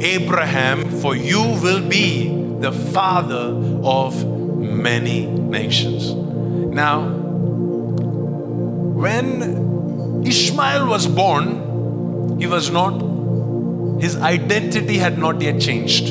[0.00, 2.28] Abraham, for you will be
[2.60, 4.24] the father of
[4.58, 6.14] many nations.
[6.14, 7.08] Now,
[8.94, 11.69] when Ishmael was born,
[12.40, 16.10] he was not, his identity had not yet changed.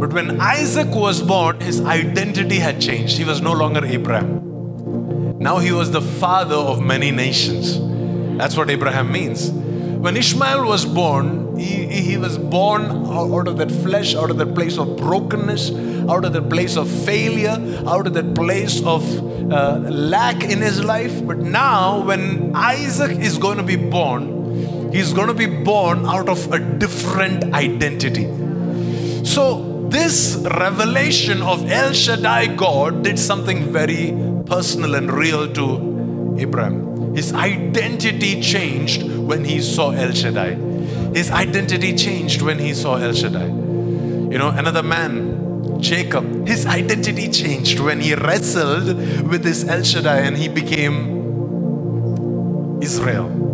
[0.00, 3.18] But when Isaac was born, his identity had changed.
[3.18, 5.38] He was no longer Abram.
[5.38, 7.78] Now he was the father of many nations.
[8.38, 9.50] That's what Abraham means.
[9.50, 14.54] When Ishmael was born, he, he was born out of that flesh, out of that
[14.54, 15.70] place of brokenness,
[16.08, 19.02] out of that place of failure, out of that place of
[19.52, 21.26] uh, lack in his life.
[21.26, 24.39] But now, when Isaac is going to be born,
[24.92, 28.26] He's going to be born out of a different identity.
[29.24, 34.14] So, this revelation of El Shaddai God did something very
[34.46, 37.14] personal and real to Abraham.
[37.14, 40.54] His identity changed when he saw El Shaddai.
[41.14, 43.46] His identity changed when he saw El Shaddai.
[43.46, 48.86] You know, another man Jacob, his identity changed when he wrestled
[49.28, 51.18] with this El Shaddai and he became
[52.82, 53.49] Israel.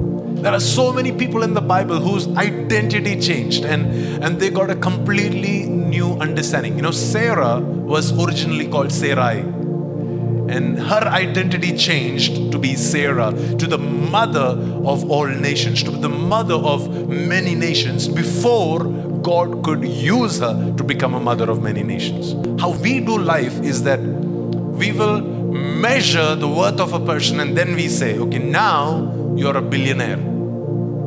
[0.47, 4.71] There are so many people in the Bible whose identity changed and, and they got
[4.71, 6.77] a completely new understanding.
[6.77, 13.67] You know, Sarah was originally called Sarai and her identity changed to be Sarah, to
[13.67, 14.57] the mother
[14.87, 20.85] of all nations, to the mother of many nations before God could use her to
[20.85, 22.35] become a mother of many nations.
[22.61, 27.59] How we do life is that we will measure the worth of a person and
[27.59, 30.36] then we say, okay, now you're a billionaire,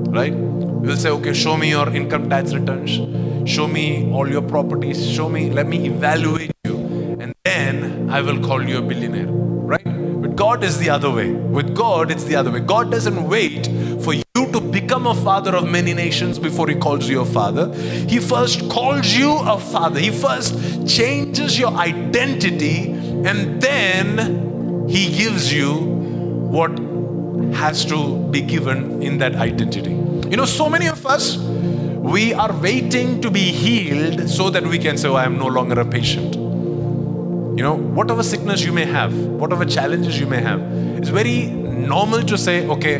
[0.09, 0.33] right?
[0.33, 5.29] We'll say, okay, show me your income tax returns, show me all your properties, show
[5.29, 6.77] me, let me evaluate you,
[7.19, 9.83] and then I will call you a billionaire, right?
[10.21, 11.31] But God is the other way.
[11.31, 12.59] With God, it's the other way.
[12.59, 13.67] God doesn't wait
[14.03, 17.73] for you to become a father of many nations before He calls you a father.
[17.75, 19.99] He first calls you a father.
[19.99, 26.71] He first changes your identity and then He gives you what
[27.53, 29.98] has to be given in that identity.
[30.29, 34.77] You know, so many of us, we are waiting to be healed so that we
[34.77, 36.35] can say, oh, I am no longer a patient.
[36.35, 40.61] You know, whatever sickness you may have, whatever challenges you may have,
[40.99, 42.95] it's very normal to say, okay,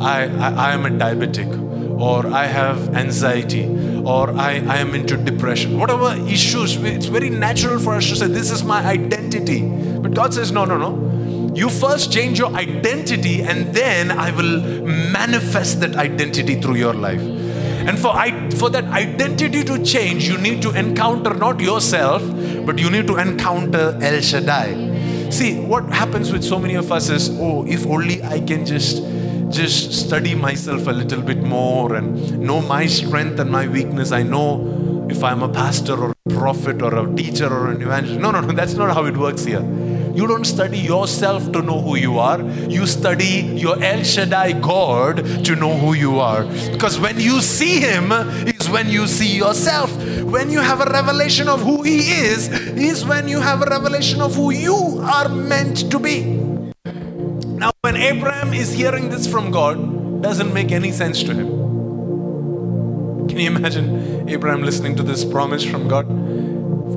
[0.00, 1.50] I, I, I am a diabetic,
[1.98, 3.64] or I have anxiety,
[4.04, 5.78] or I, I am into depression.
[5.78, 9.62] Whatever issues, it's very natural for us to say, this is my identity.
[9.62, 11.15] But God says, no, no, no.
[11.56, 17.22] You first change your identity, and then I will manifest that identity through your life.
[17.22, 22.22] And for, I, for that identity to change, you need to encounter not yourself,
[22.66, 25.30] but you need to encounter El Shaddai.
[25.30, 29.02] See, what happens with so many of us is, oh, if only I can just
[29.48, 34.12] just study myself a little bit more and know my strength and my weakness.
[34.12, 38.20] I know if I'm a pastor or a prophet or a teacher or an evangelist.
[38.20, 39.64] No, no, no, that's not how it works here.
[40.16, 42.40] You don't study yourself to know who you are.
[42.70, 46.44] You study your El Shaddai God to know who you are.
[46.72, 48.10] Because when you see Him,
[48.46, 49.94] is when you see yourself.
[50.22, 54.22] When you have a revelation of who He is, is when you have a revelation
[54.22, 56.24] of who you are meant to be.
[57.60, 61.48] Now, when Abraham is hearing this from God, doesn't make any sense to him.
[63.28, 66.06] Can you imagine Abraham listening to this promise from God?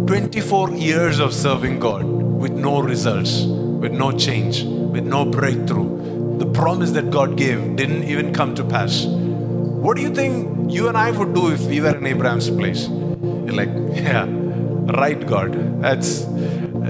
[0.08, 6.38] 24 years of serving God with no results, with no change, with no breakthrough.
[6.38, 9.06] The promise that God gave didn't even come to pass.
[9.06, 12.88] What do you think you and I would do if we were in Abraham's place?
[12.88, 15.82] You're like, yeah, right, God.
[15.82, 16.22] That's,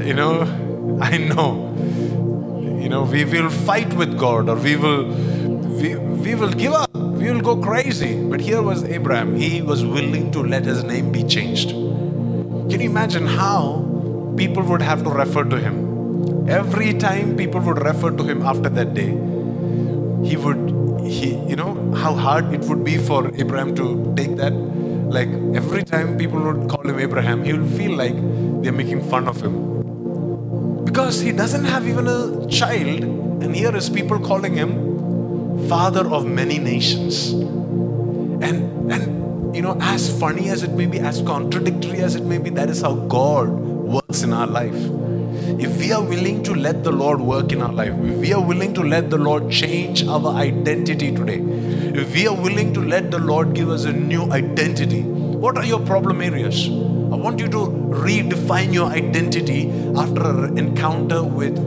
[0.06, 0.42] you know,
[1.02, 1.76] I know.
[2.80, 6.96] You know, we will fight with God or we will, we, we will give up.
[6.96, 8.22] We will go crazy.
[8.22, 9.36] But here was Abraham.
[9.36, 11.70] He was willing to let his name be changed.
[11.70, 13.89] Can you imagine how
[14.40, 15.78] people would have to refer to him?
[16.50, 19.12] Every time people would refer to him after that day,
[20.28, 20.62] he would,
[21.06, 24.54] he, you know, how hard it would be for Abraham to take that.
[25.18, 25.30] Like
[25.62, 28.16] every time people would call him Abraham, he would feel like
[28.64, 30.86] they're making fun of him.
[30.86, 33.04] Because he doesn't have even a child,
[33.44, 37.34] and here is people calling him father of many nations.
[38.50, 42.38] And and you know, as funny as it may be, as contradictory as it may
[42.38, 44.76] be, that is how God works in our life.
[45.68, 48.42] If we are willing to let the Lord work in our life, if we are
[48.42, 51.40] willing to let the Lord change our identity today,
[52.02, 55.66] if we are willing to let the Lord give us a new identity, what are
[55.66, 56.68] your problem areas?
[56.68, 57.58] I want you to
[58.06, 61.58] redefine your identity after an encounter with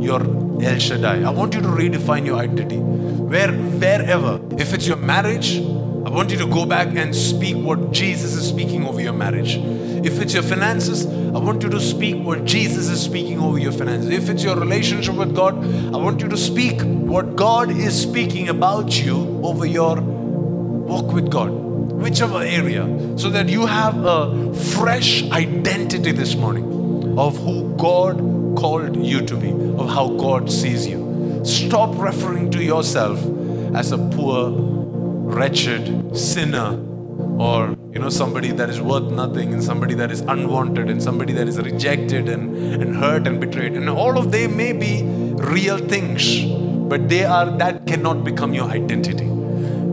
[0.00, 0.20] your
[0.62, 1.22] El Shaddai.
[1.22, 2.78] I want you to redefine your identity.
[2.78, 5.56] Where, wherever, if it's your marriage,
[6.06, 9.56] I want you to go back and speak what Jesus is speaking over your marriage.
[10.06, 13.72] If it's your finances, I want you to speak what Jesus is speaking over your
[13.72, 14.08] finances.
[14.08, 15.56] If it's your relationship with God,
[15.92, 21.32] I want you to speak what God is speaking about you over your walk with
[21.32, 22.84] God, whichever area,
[23.18, 28.18] so that you have a fresh identity this morning of who God
[28.56, 31.42] called you to be, of how God sees you.
[31.44, 33.18] Stop referring to yourself
[33.74, 36.78] as a poor, wretched sinner
[37.40, 41.32] or you know somebody that is worth nothing and somebody that is unwanted and somebody
[41.32, 45.04] that is rejected and, and hurt and betrayed and all of they may be
[45.54, 46.44] real things
[46.88, 49.30] but they are that cannot become your identity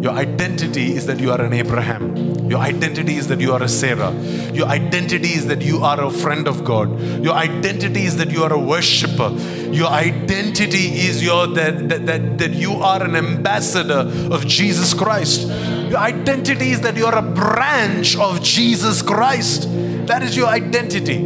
[0.02, 2.50] your identity is that you are an Abraham.
[2.50, 4.12] Your identity is that you are a Sarah.
[4.52, 7.00] Your identity is that you are a friend of God.
[7.24, 9.30] Your identity is that you are a worshiper.
[9.72, 15.48] Your identity is your that, that, that, that you are an ambassador of Jesus Christ.
[15.92, 19.68] Your identity is that you are a branch of Jesus Christ.
[20.08, 21.18] That is your identity.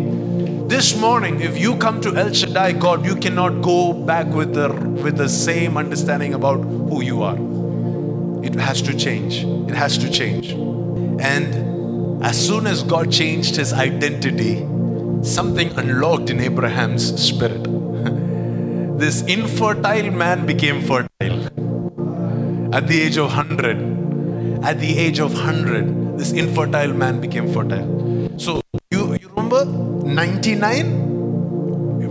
[0.74, 4.70] this morning, if you come to El Shaddai God, you cannot go back with the
[5.04, 7.38] with the same understanding about who you are.
[8.50, 9.38] It has to change.
[9.72, 10.50] It has to change.
[11.32, 14.54] And as soon as God changed his identity,
[15.34, 17.70] something unlocked in Abraham's spirit.
[19.04, 21.46] this infertile man became fertile.
[22.80, 24.05] At the age of 100,
[24.64, 28.30] at the age of 100, this infertile man became fertile.
[28.38, 31.04] So, you, you remember 99?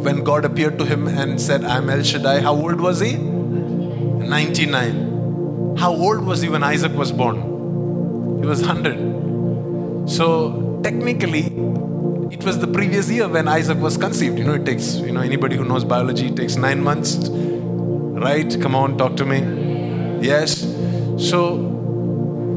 [0.03, 3.17] When God appeared to him and said, I'm El Shaddai, how old was he?
[3.17, 5.77] 99.
[5.79, 7.37] How old was he when Isaac was born?
[8.41, 10.09] He was 100.
[10.09, 11.47] So, technically,
[12.31, 14.39] it was the previous year when Isaac was conceived.
[14.39, 18.55] You know, it takes, you know, anybody who knows biology, it takes nine months, right?
[18.61, 19.39] Come on, talk to me.
[20.21, 20.61] Yes.
[21.19, 21.74] So,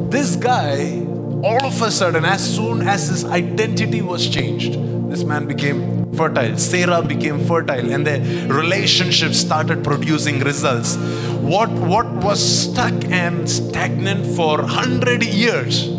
[0.10, 1.06] this guy,
[1.44, 4.74] all of a sudden, as soon as his identity was changed,
[5.12, 6.58] this man became fertile.
[6.58, 10.96] Sarah became fertile, and the relationship started producing results.
[11.42, 15.98] What, what was stuck and stagnant for 100 years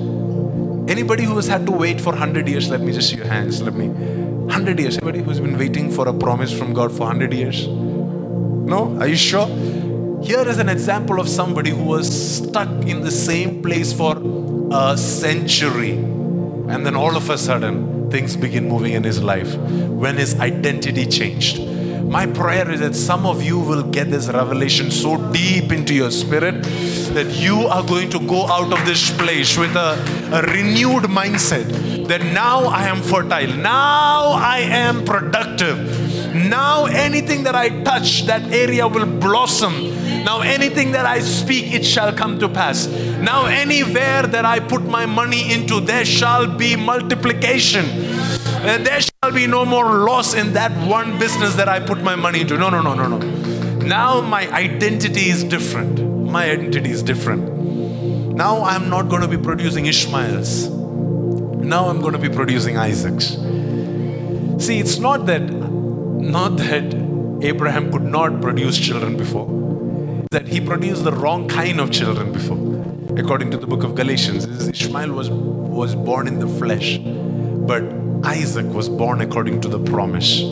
[0.88, 3.60] Anybody who has had to wait for 100 years, let me just see your hands.
[3.60, 3.88] Let me.
[3.88, 4.96] 100 years.
[4.96, 7.68] Anybody who's been waiting for a promise from God for 100 years?
[7.68, 8.96] No?
[8.98, 9.46] Are you sure?
[10.22, 14.20] Here is an example of somebody who was stuck in the same place for
[14.72, 15.92] a century.
[15.92, 21.06] And then all of a sudden, things begin moving in his life when his identity
[21.06, 21.60] changed.
[22.08, 26.10] My prayer is that some of you will get this revelation so deep into your
[26.10, 26.62] spirit
[27.12, 29.92] that you are going to go out of this place with a,
[30.32, 36.08] a renewed mindset that now I am fertile, now I am productive.
[36.34, 39.72] Now, anything that I touch, that area will blossom.
[40.28, 42.86] Now, anything that I speak, it shall come to pass.
[42.86, 47.86] Now, anywhere that I put my money into, there shall be multiplication.
[47.86, 52.14] Uh, there shall be no more loss in that one business that I put my
[52.14, 52.58] money into.
[52.58, 53.18] No, no, no, no, no.
[53.78, 55.98] Now my identity is different.
[56.30, 58.34] My identity is different.
[58.34, 60.68] Now I'm not going to be producing Ishmaels.
[61.74, 63.28] Now I'm going to be producing Isaacs.
[64.62, 66.92] See, it's not that not that
[67.40, 69.46] Abraham could not produce children before,
[70.30, 72.58] that he produced the wrong kind of children before.
[73.18, 77.82] According to the book of Galatians, Ishmael was, was born in the flesh, but
[78.24, 80.42] Isaac was born according to the promise.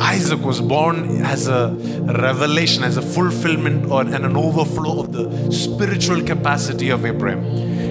[0.00, 1.70] Isaac was born as a
[2.16, 7.44] revelation, as a fulfillment or, and an overflow of the spiritual capacity of Abraham.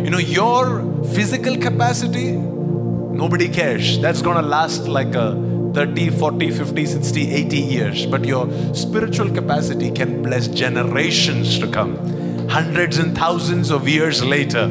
[0.06, 4.00] You know, your physical capacity, nobody cares.
[4.00, 8.06] That's going to last like a 30, 40, 50, 60, 80 years.
[8.06, 11.96] But your spiritual capacity can bless generations to come.
[12.50, 14.68] Hundreds and thousands of years later,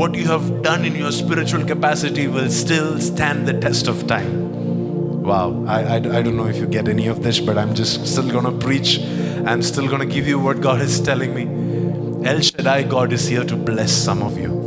[0.00, 5.22] what you have done in your spiritual capacity will still stand the test of time.
[5.22, 8.06] Wow, I, I, I don't know if you get any of this, but I'm just
[8.06, 8.98] still to preach.
[9.46, 12.28] I'm still to give you what God is telling me.
[12.28, 14.63] El Shaddai God is here to bless some of you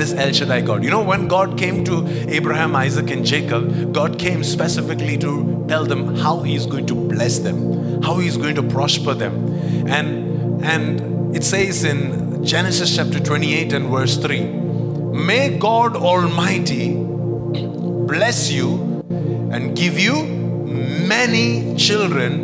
[0.00, 0.82] this El Shaddai God.
[0.82, 5.84] You know, when God came to Abraham, Isaac, and Jacob, God came specifically to tell
[5.84, 9.34] them how He is going to bless them, how He is going to prosper them.
[9.88, 14.40] And, and it says in Genesis chapter 28 and verse 3
[15.30, 19.04] May God Almighty bless you
[19.52, 22.40] and give you many children,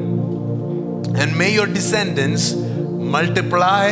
[1.17, 3.87] and may your descendants multiply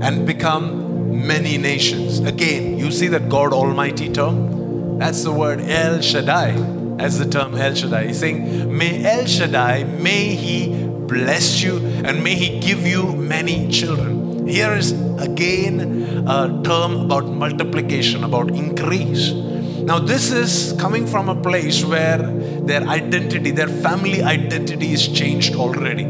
[0.00, 2.20] and become many nations.
[2.20, 4.98] Again, you see that God Almighty term?
[4.98, 6.52] That's the word El Shaddai.
[6.96, 8.08] That's the term El Shaddai.
[8.08, 13.68] He's saying, May El Shaddai, may He bless you and may He give you many
[13.68, 14.46] children.
[14.46, 19.32] Here is again a term about multiplication, about increase.
[19.32, 25.54] Now, this is coming from a place where their identity, their family identity is changed
[25.54, 26.04] already.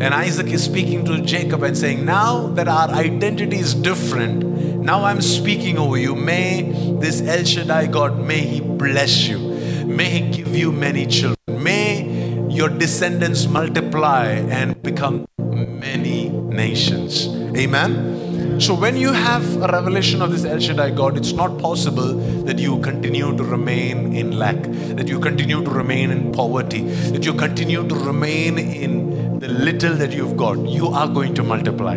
[0.00, 4.42] And Isaac is speaking to Jacob and saying, Now that our identity is different,
[4.80, 6.14] now I'm speaking over you.
[6.14, 9.38] May this El Shaddai God, may He bless you.
[9.84, 11.36] May He give you many children.
[11.48, 17.26] May your descendants multiply and become many nations.
[17.54, 18.29] Amen.
[18.60, 22.12] So when you have a revelation of this El Shaddai God, it's not possible
[22.44, 24.62] that you continue to remain in lack,
[24.98, 29.94] that you continue to remain in poverty, that you continue to remain in the little
[29.94, 30.58] that you've got.
[30.58, 31.96] You are going to multiply.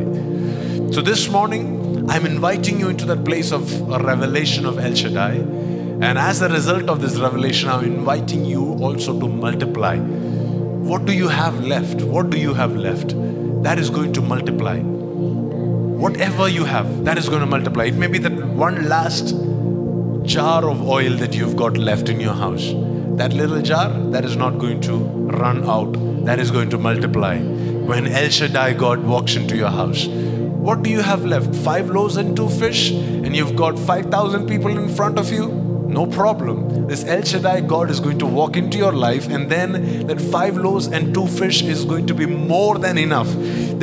[0.94, 5.34] So this morning, I'm inviting you into that place of a revelation of El Shaddai.
[5.34, 9.98] And as a result of this revelation, I'm inviting you also to multiply.
[9.98, 12.02] What do you have left?
[12.04, 13.16] What do you have left?
[13.64, 14.93] That is going to multiply.
[15.98, 17.86] Whatever you have, that is going to multiply.
[17.86, 19.36] It may be that one last
[20.26, 22.74] jar of oil that you've got left in your house.
[23.18, 24.96] that little jar, that is not going to
[25.40, 25.94] run out.
[26.26, 27.40] That is going to multiply.
[27.40, 31.54] When El Shaddai God walks into your house, what do you have left?
[31.56, 35.63] Five loaves and two fish, and you've got 5,000 people in front of you?
[35.94, 36.88] No problem.
[36.88, 40.58] This El Shaddai God is going to walk into your life, and then that five
[40.58, 43.28] loaves and two fish is going to be more than enough.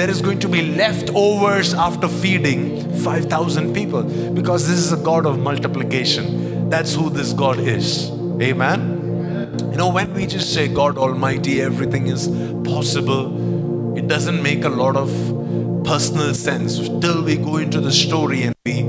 [0.01, 4.03] There is going to be leftovers after feeding 5,000 people
[4.35, 6.69] because this is a God of multiplication.
[6.69, 8.11] That's who this God is.
[8.43, 8.97] Amen.
[9.71, 12.27] You know, when we just say God Almighty, everything is
[12.65, 15.11] possible, it doesn't make a lot of
[15.85, 18.83] personal sense till we go into the story and we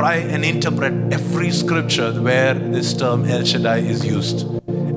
[0.00, 4.46] try and interpret every scripture where this term El Shaddai is used.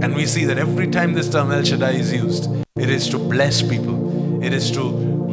[0.01, 3.17] And we see that every time this term El Shaddai is used, it is to
[3.19, 3.97] bless people,
[4.41, 4.83] it is to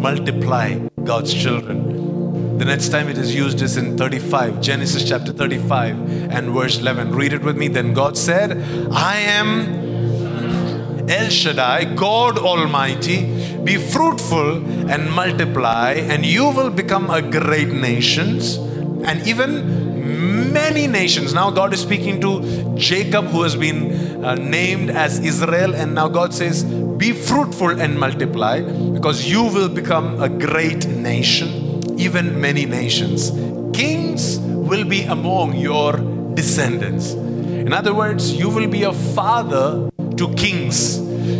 [0.07, 2.59] multiply God's children.
[2.59, 7.13] The next time it is used is in 35, Genesis chapter 35 and verse 11.
[7.15, 7.69] Read it with me.
[7.69, 8.61] Then God said,
[8.91, 13.21] I am El Shaddai, God Almighty,
[13.63, 18.59] be fruitful and multiply, and you will become a great nations,
[19.05, 21.33] and even many nations.
[21.35, 26.09] Now, God is speaking to Jacob, who has been uh, named as Israel, and now
[26.09, 32.67] God says, Be fruitful and multiply, because you will become a great nation, even many
[32.67, 33.31] nations.
[33.77, 35.93] Kings will be among your
[36.35, 37.13] descendants.
[37.13, 40.99] In other words, you will be a father to kings.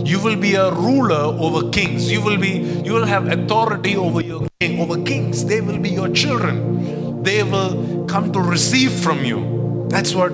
[0.09, 2.11] You will be a ruler over kings.
[2.11, 5.45] You will be you will have authority over your king, over kings.
[5.45, 6.80] They will be your children.
[7.23, 9.87] They will come to receive from you.
[9.89, 10.31] That's what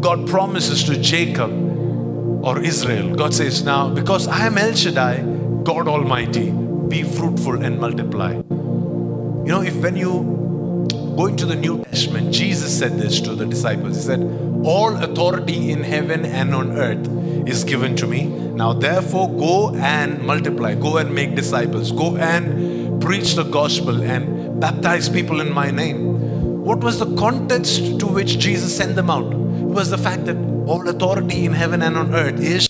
[0.00, 1.50] God promises to Jacob
[2.44, 3.14] or Israel.
[3.14, 5.22] God says, Now, because I am El Shaddai,
[5.64, 6.50] God Almighty,
[6.88, 8.32] be fruitful and multiply.
[8.34, 10.36] You know, if when you
[11.16, 13.96] go into the New Testament, Jesus said this to the disciples.
[13.96, 14.20] He said,
[14.64, 17.08] All authority in heaven and on earth
[17.48, 18.26] is given to me.
[18.26, 24.60] Now, therefore, go and multiply, go and make disciples, go and preach the gospel and
[24.60, 26.25] baptize people in my name.
[26.66, 29.32] What was the context to which Jesus sent them out?
[29.32, 30.36] It was the fact that
[30.66, 32.66] all authority in heaven and on earth is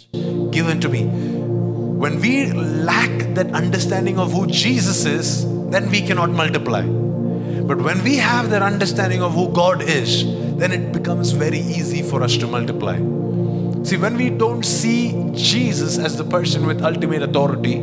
[0.50, 1.06] given to me.
[1.06, 6.82] When we lack that understanding of who Jesus is, then we cannot multiply.
[6.82, 10.26] But when we have that understanding of who God is,
[10.58, 12.98] then it becomes very easy for us to multiply.
[13.82, 17.76] See, when we don't see Jesus as the person with ultimate authority,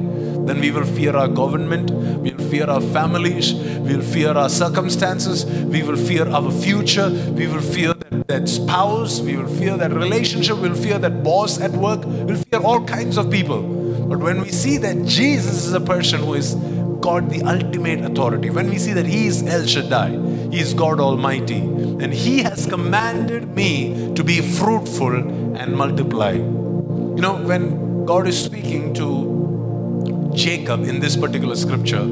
[0.46, 3.54] then we will fear our government, we'll fear our families,
[3.84, 9.20] we'll fear our circumstances, we will fear our future, we will fear that, that spouse,
[9.20, 13.18] we will fear that relationship, we'll fear that boss at work, we'll fear all kinds
[13.18, 13.62] of people.
[14.08, 16.56] But when we see that Jesus is a person who is
[17.02, 20.12] God the ultimate authority, when we see that He is El Shaddai,
[20.52, 25.16] He is God Almighty, and He has commanded me to be fruitful
[25.58, 26.32] and multiply.
[26.34, 32.06] You know, when God is speaking to Jacob in this particular scripture,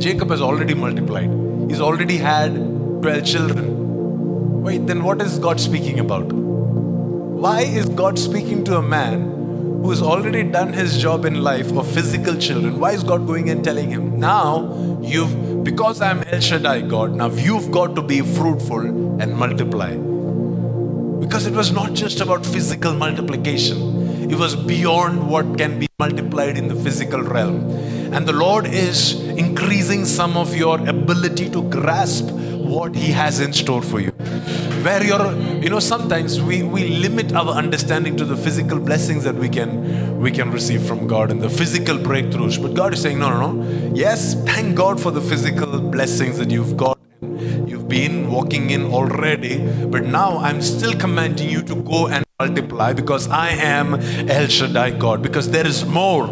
[0.00, 1.30] Jacob has already multiplied.
[1.68, 2.54] He's already had
[3.02, 4.62] 12 children.
[4.62, 6.32] Wait, then what is God speaking about?
[6.32, 9.40] Why is God speaking to a man
[9.82, 13.48] who has already done his job in life of physical children, why is God going
[13.48, 18.20] and telling him, now you've, because I'm El Shaddai God, now you've got to be
[18.20, 18.80] fruitful
[19.22, 19.94] and multiply.
[21.26, 26.58] Because it was not just about physical multiplication, it was beyond what can be multiplied
[26.58, 27.70] in the physical realm.
[28.12, 32.30] And the Lord is increasing some of your ability to grasp
[32.74, 34.10] what He has in store for you.
[34.86, 35.32] Where you're
[35.64, 40.20] you know sometimes we we limit our understanding to the physical blessings that we can
[40.20, 42.60] we can receive from god and the physical breakthroughs.
[42.62, 43.92] But god is saying no no no.
[44.04, 46.98] Yes thank god for the physical blessings that you've got
[47.72, 49.54] you've been walking in already
[49.94, 53.94] but now i'm still commanding you to go and multiply because i am
[54.38, 55.22] el shaddai god.
[55.22, 56.26] Because there is more.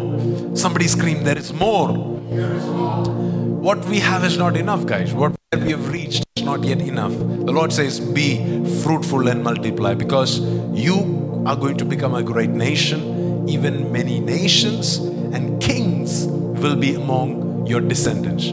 [0.55, 5.89] Somebody scream there is more what we have is not enough guys what we have
[5.89, 7.11] reached is not yet enough.
[7.11, 8.37] The Lord says, Be
[8.83, 10.39] fruitful and multiply because
[10.71, 16.93] you are going to become a great nation, even many nations and kings will be
[16.93, 18.49] among your descendants.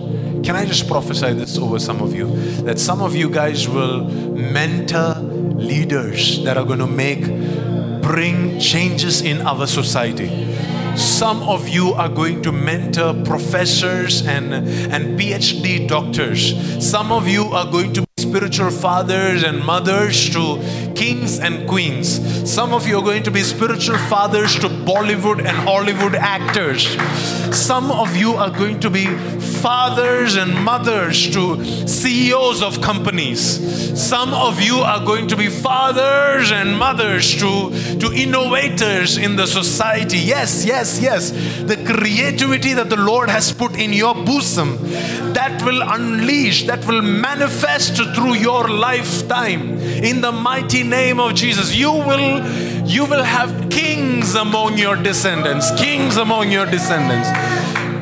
[0.47, 2.35] Can I just prophesy this over some of you?
[2.62, 7.24] That some of you guys will mentor leaders that are going to make,
[8.03, 10.47] bring changes in our society
[10.97, 16.55] some of you are going to mentor professors and, and PhD doctors.
[16.86, 22.20] Some of you are going to be spiritual fathers and mothers to kings and queens.
[22.51, 26.86] Some of you are going to be spiritual fathers to Bollywood and Hollywood actors.
[27.57, 29.07] Some of you are going to be
[29.66, 33.40] fathers and mothers to CEOs of companies.
[34.01, 39.47] Some of you are going to be fathers and mothers to, to innovators in the
[39.47, 40.18] society.
[40.18, 41.30] Yes, yes, yes.
[41.30, 44.78] The creativity that the Lord has put in your bosom
[45.32, 49.78] that will unleash, that will manifest through your lifetime.
[49.80, 52.45] In the mighty name of Jesus, you will
[52.87, 57.28] you will have kings among your descendants, kings among your descendants.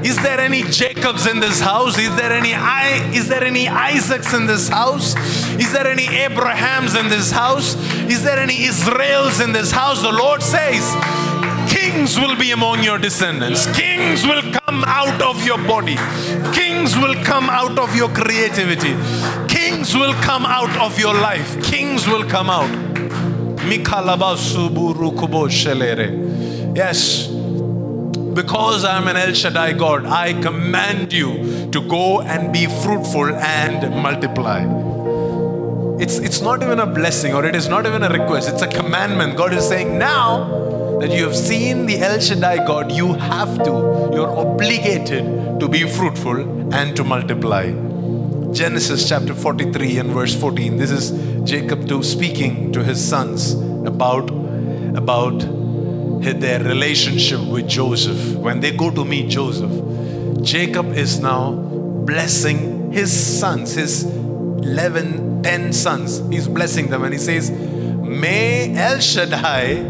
[0.07, 1.97] Is there any Jacobs in this house?
[1.99, 5.14] Is there any I is there any Isaacs in this house?
[5.59, 7.74] Is there any Abrahams in this house?
[8.11, 10.03] Is there any Israels in this house?
[10.03, 10.85] The Lord says,
[11.72, 13.66] Kings will be among your descendants.
[13.74, 15.97] Kings will come out of your body.
[16.53, 18.95] Kings will come out of your creativity.
[19.85, 21.62] Kings will come out of your life.
[21.62, 22.70] Kings will come out.
[26.74, 27.26] Yes.
[27.26, 34.03] Because I'm an El Shaddai God, I command you to go and be fruitful and
[34.03, 34.62] multiply.
[36.03, 38.68] It's, it's not even a blessing or it is not even a request, it's a
[38.68, 39.37] commandment.
[39.37, 44.11] God is saying, now that you have seen the El Shaddai God, you have to,
[44.14, 47.93] you're obligated to be fruitful and to multiply.
[48.55, 50.76] Genesis chapter 43 and verse 14.
[50.76, 51.11] This is
[51.42, 54.30] Jacob to speaking to his sons about,
[54.96, 55.40] about
[56.20, 58.36] their relationship with Joseph.
[58.36, 59.72] When they go to meet Joseph,
[60.42, 66.22] Jacob is now blessing his sons, his 11, 10 sons.
[66.28, 69.82] He's blessing them and he says, May El Shaddai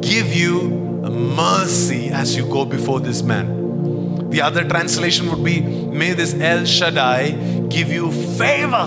[0.00, 0.62] give you
[1.10, 4.30] mercy as you go before this man.
[4.30, 8.86] The other translation would be, May this El Shaddai give you favor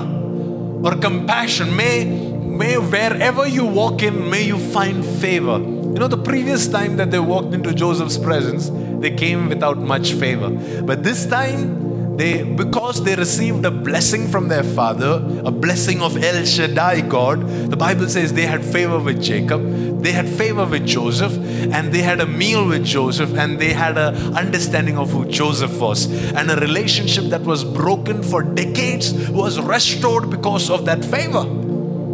[0.82, 1.76] or compassion.
[1.76, 5.58] May, may wherever you walk in, may you find favor.
[5.58, 8.70] You know, the previous time that they walked into Joseph's presence,
[9.02, 10.50] they came without much favor.
[10.84, 11.87] But this time,
[12.18, 17.48] they because they received a blessing from their father, a blessing of El Shaddai God,
[17.70, 21.34] the Bible says they had favor with Jacob, they had favor with Joseph,
[21.72, 25.80] and they had a meal with Joseph, and they had a understanding of who Joseph
[25.80, 26.12] was.
[26.34, 31.46] And a relationship that was broken for decades was restored because of that favor.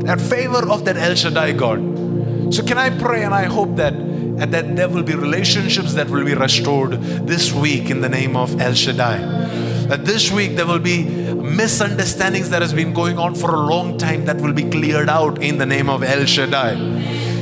[0.05, 2.53] That favor of that El Shaddai God.
[2.53, 6.09] So, can I pray and I hope that, and that there will be relationships that
[6.09, 9.42] will be restored this week in the name of El Shaddai.
[9.87, 13.97] That this week there will be misunderstandings that has been going on for a long
[13.97, 16.75] time that will be cleared out in the name of El Shaddai.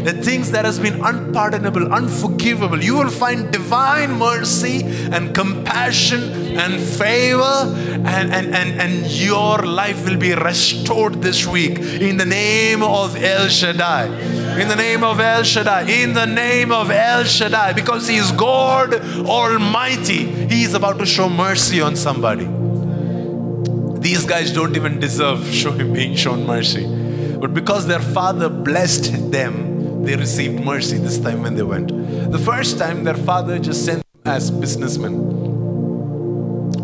[0.03, 6.81] The things that has been unpardonable, unforgivable, you will find divine mercy and compassion and
[6.81, 7.75] favor,
[8.05, 13.15] and, and, and, and your life will be restored this week in the name of
[13.15, 14.40] El Shaddai.
[14.59, 15.83] In the name of El Shaddai.
[15.83, 17.71] In the name of El Shaddai.
[17.71, 18.93] Because He is God
[19.25, 20.25] Almighty.
[20.25, 22.45] He is about to show mercy on somebody.
[24.01, 26.85] These guys don't even deserve showing, being shown mercy.
[27.37, 31.87] But because their father blessed them, they received mercy this time when they went.
[32.31, 35.13] The first time, their father just sent them as businessmen,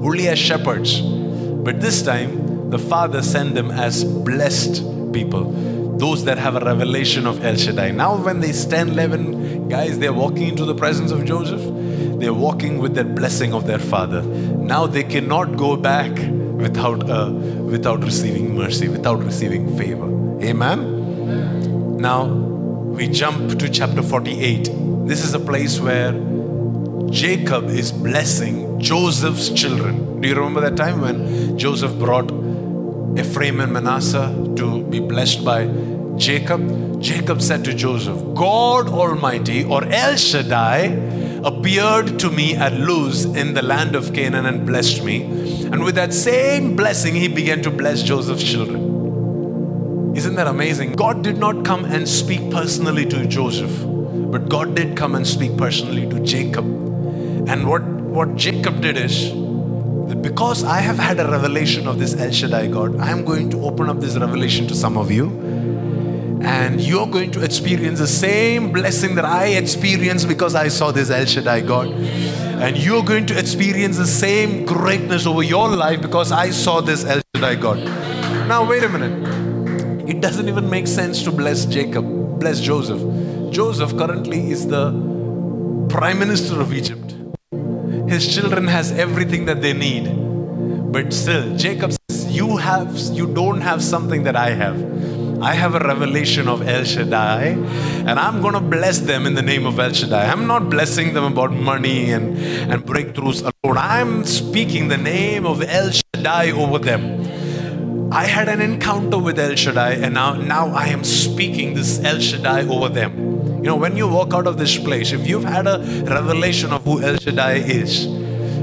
[0.06, 1.02] only as shepherds.
[1.02, 7.26] But this time, the father sent them as blessed people those that have a revelation
[7.26, 7.92] of El Shaddai.
[7.92, 11.62] Now, when they stand 11 guys, they're walking into the presence of Joseph,
[12.20, 14.22] they're walking with that blessing of their father.
[14.22, 20.06] Now they cannot go back without, uh, without receiving mercy, without receiving favor.
[20.44, 21.98] Amen?
[21.98, 24.70] Now, we jump to chapter 48.
[25.08, 26.12] This is a place where
[27.10, 30.22] Jacob is blessing Joseph's children.
[30.22, 32.32] Do you remember that time when Joseph brought
[33.18, 35.68] Ephraim and Manasseh to be blessed by
[36.18, 40.86] Jacob, Jacob said to Joseph, God Almighty or El Shaddai
[41.44, 45.24] appeared to me at Luz in the land of Canaan and blessed me.
[45.72, 50.16] And with that same blessing, he began to bless Joseph's children.
[50.16, 50.94] Isn't that amazing?
[50.94, 53.84] God did not come and speak personally to Joseph,
[54.32, 56.66] but God did come and speak personally to Jacob.
[57.48, 59.32] And what, what Jacob did is,
[60.08, 63.50] that because I have had a revelation of this El Shaddai God, I am going
[63.50, 65.30] to open up this revelation to some of you.
[66.42, 71.10] And you're going to experience the same blessing that I experienced because I saw this
[71.10, 71.88] El Shaddai God.
[71.88, 77.04] And you're going to experience the same greatness over your life because I saw this
[77.04, 77.78] El Shaddai God.
[78.48, 80.08] Now, wait a minute.
[80.08, 83.02] It doesn't even make sense to bless Jacob, bless Joseph.
[83.52, 84.92] Joseph currently is the
[85.90, 87.17] prime minister of Egypt
[88.08, 90.06] his children has everything that they need
[90.92, 94.78] but still jacob says you have you don't have something that i have
[95.40, 97.50] I have a revelation of El Shaddai,
[98.08, 100.26] and I'm going to bless them in the name of El Shaddai.
[100.32, 102.36] I'm not blessing them about money and,
[102.72, 103.78] and breakthroughs alone.
[103.78, 108.12] I'm speaking the name of El Shaddai over them.
[108.12, 112.20] I had an encounter with El Shaddai, and now, now I am speaking this El
[112.20, 113.47] Shaddai over them.
[113.58, 116.84] You know, when you walk out of this place, if you've had a revelation of
[116.84, 118.06] who El Shaddai is,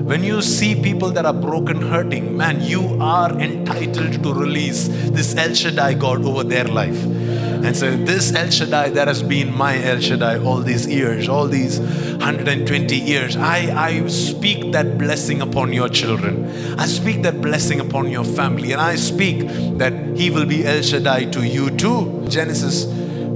[0.05, 5.35] when you see people that are broken, hurting, man, you are entitled to release this
[5.35, 7.03] El Shaddai God over their life.
[7.65, 11.49] And so, this El Shaddai that has been my El Shaddai all these years, all
[11.49, 16.47] these 120 years, I, I speak that blessing upon your children.
[16.79, 18.71] I speak that blessing upon your family.
[18.71, 22.27] And I speak that He will be El Shaddai to you too.
[22.29, 22.85] Genesis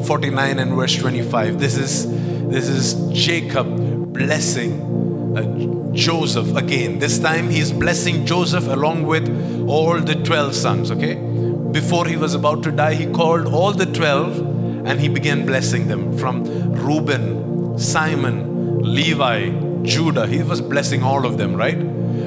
[0.05, 1.59] 49 and verse 25.
[1.59, 2.07] This is,
[2.49, 4.89] this is Jacob blessing
[5.37, 6.99] uh, Joseph again.
[6.99, 9.29] This time he's blessing Joseph along with
[9.69, 11.15] all the 12 sons, okay?
[11.73, 15.89] Before he was about to die, he called all the 12 and he began blessing
[15.89, 19.51] them from Reuben, Simon, Levi,
[19.83, 20.27] Judah.
[20.27, 21.79] He was blessing all of them, right?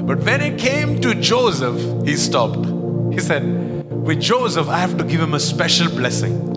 [0.05, 2.65] But when it came to Joseph, he stopped.
[3.13, 3.43] He said,
[3.89, 6.50] With Joseph, I have to give him a special blessing.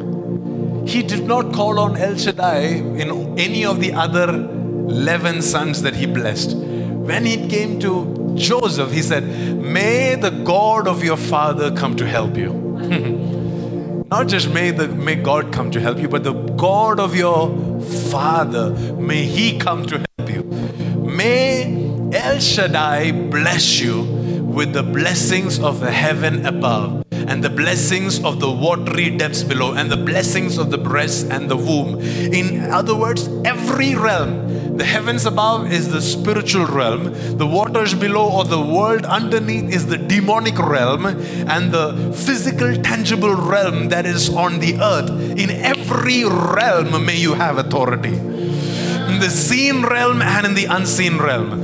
[0.87, 2.61] He did not call on El Shaddai
[3.03, 6.57] in any of the other 11 sons that he blessed.
[6.57, 9.25] When it came to Joseph, he said,
[9.61, 12.53] May the God of your father come to help you.
[14.11, 17.81] Not just may, the, may God come to help you, but the God of your
[18.11, 20.43] father, may he come to help you.
[20.43, 28.23] May El Shaddai bless you with the blessings of the heaven above and the blessings
[28.25, 32.01] of the watery depths below and the blessings of the breast and the womb.
[32.01, 38.31] In other words, every realm, the heavens above is the spiritual realm, the waters below
[38.31, 44.29] or the world underneath is the demonic realm, and the physical, tangible realm that is
[44.29, 45.11] on the earth.
[45.39, 48.15] In every realm, may you have authority.
[48.15, 51.63] In the seen realm and in the unseen realm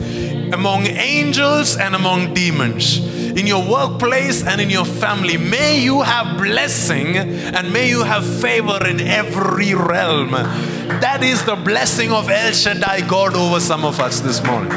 [0.52, 2.98] among angels and among demons,
[3.36, 5.36] in your workplace and in your family.
[5.36, 10.30] May you have blessing and may you have favor in every realm.
[10.30, 14.72] That is the blessing of El Shaddai God over some of us this morning.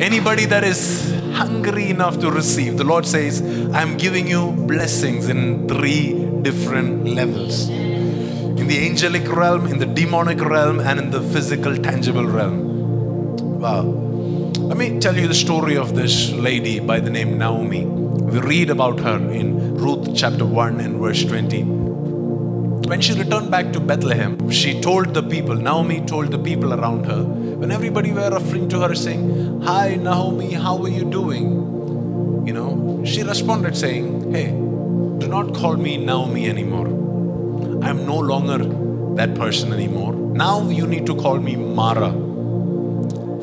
[0.00, 5.68] Anybody that is hungry enough to receive, the Lord says, I'm giving you blessings in
[5.68, 11.76] three different levels in the angelic realm, in the demonic realm, and in the physical,
[11.76, 13.60] tangible realm.
[13.60, 14.07] Wow.
[14.68, 17.86] Let me tell you the story of this lady by the name Naomi.
[17.86, 21.62] We read about her in Ruth chapter 1 and verse 20.
[21.62, 27.06] When she returned back to Bethlehem, she told the people, Naomi told the people around
[27.06, 32.46] her, when everybody were referring to her saying, Hi Naomi, how are you doing?
[32.46, 36.88] You know, she responded saying, Hey, do not call me Naomi anymore.
[37.82, 38.58] I'm no longer
[39.14, 40.12] that person anymore.
[40.12, 42.12] Now you need to call me Mara.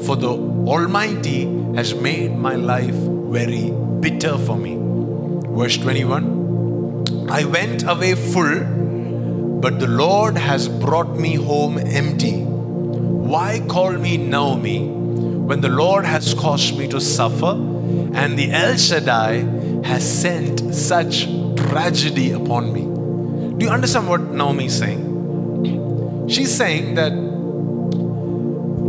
[0.06, 1.46] For the Almighty
[1.76, 4.76] has made my life very bitter for me.
[5.56, 8.62] Verse 21 I went away full,
[9.62, 12.42] but the Lord has brought me home empty.
[12.42, 18.76] Why call me Naomi when the Lord has caused me to suffer and the El
[18.78, 19.46] Shaddai
[19.84, 22.82] has sent such tragedy upon me?
[23.58, 26.26] Do you understand what Naomi is saying?
[26.28, 27.25] She's saying that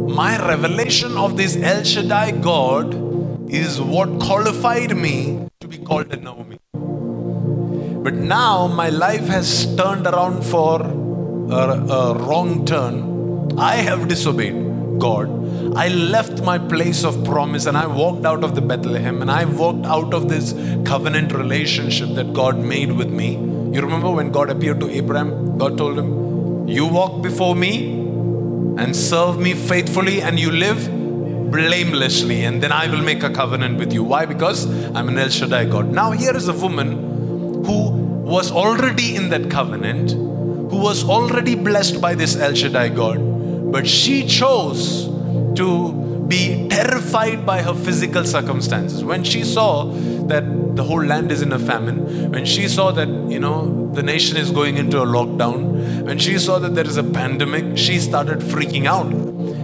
[0.09, 6.17] my revelation of this El Shaddai God is what qualified me to be called a
[6.17, 6.59] Naomi.
[6.73, 13.59] But now my life has turned around for a, a wrong turn.
[13.59, 15.29] I have disobeyed God.
[15.77, 19.45] I left my place of promise and I walked out of the Bethlehem and I
[19.45, 20.53] walked out of this
[20.87, 23.33] covenant relationship that God made with me.
[23.33, 25.59] You remember when God appeared to Abraham?
[25.59, 28.06] God told him, You walk before me
[28.79, 30.91] and serve me faithfully, and you live
[31.51, 34.03] blamelessly, and then I will make a covenant with you.
[34.03, 34.27] Why?
[34.27, 35.93] Because I'm an El Shaddai God.
[35.93, 42.01] Now, here is a woman who was already in that covenant, who was already blessed
[42.01, 45.07] by this El Shaddai God, but she chose
[45.57, 45.93] to
[46.29, 49.05] be terrified by her physical circumstances.
[49.05, 49.85] When she saw
[50.27, 50.45] that
[50.77, 54.37] the whole land is in a famine, when she saw that, you know, the nation
[54.37, 58.39] is going into a lockdown, when she saw that there is a pandemic, she started
[58.41, 59.07] freaking out.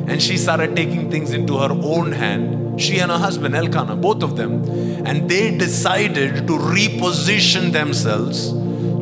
[0.09, 2.81] And she started taking things into her own hand.
[2.81, 4.65] She and her husband, Elkanah, both of them.
[5.07, 8.51] And they decided to reposition themselves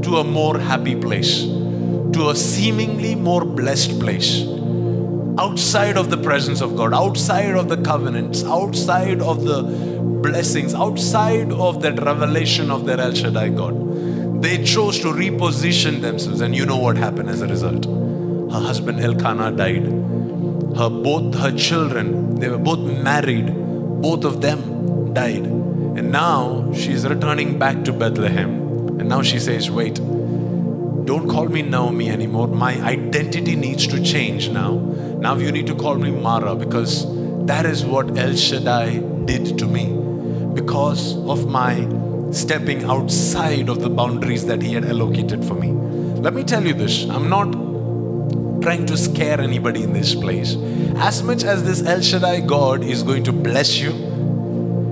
[0.06, 4.44] to a more happy place, to a seemingly more blessed place
[5.38, 9.62] outside of the presence of God, outside of the covenants, outside of the
[10.22, 14.42] blessings, outside of that revelation of their El Shaddai God.
[14.42, 17.84] They chose to reposition themselves, and you know what happened as a result.
[17.84, 19.84] Her husband Elkanah died.
[20.76, 23.46] Her both her children, they were both married,
[24.00, 25.44] both of them died.
[25.44, 28.98] And now she's returning back to Bethlehem.
[28.98, 29.96] And now she says, Wait,
[31.04, 32.48] don't call me Naomi anymore.
[32.48, 34.78] My identity needs to change now.
[34.78, 37.04] Now you need to call me Mara because
[37.46, 39.99] that is what El Shaddai did to me.
[40.54, 41.88] Because of my
[42.32, 45.72] stepping outside of the boundaries that He had allocated for me.
[46.20, 47.52] Let me tell you this I'm not
[48.62, 50.56] trying to scare anybody in this place.
[50.96, 53.92] As much as this El Shaddai God is going to bless you,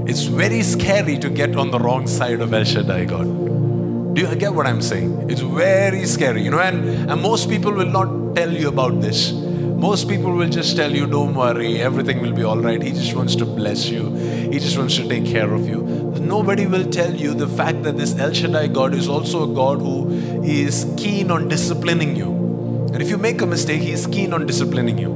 [0.06, 4.14] it's very scary to get on the wrong side of El Shaddai God.
[4.14, 5.30] Do you get what I'm saying?
[5.30, 9.32] It's very scary, you know, and, and most people will not tell you about this.
[9.78, 12.82] Most people will just tell you, don't worry, everything will be all right.
[12.82, 14.10] He just wants to bless you,
[14.52, 15.82] He just wants to take care of you.
[16.20, 19.78] Nobody will tell you the fact that this El Shaddai God is also a God
[19.78, 20.10] who
[20.42, 22.26] is keen on disciplining you.
[22.92, 25.14] And if you make a mistake, He is keen on disciplining you.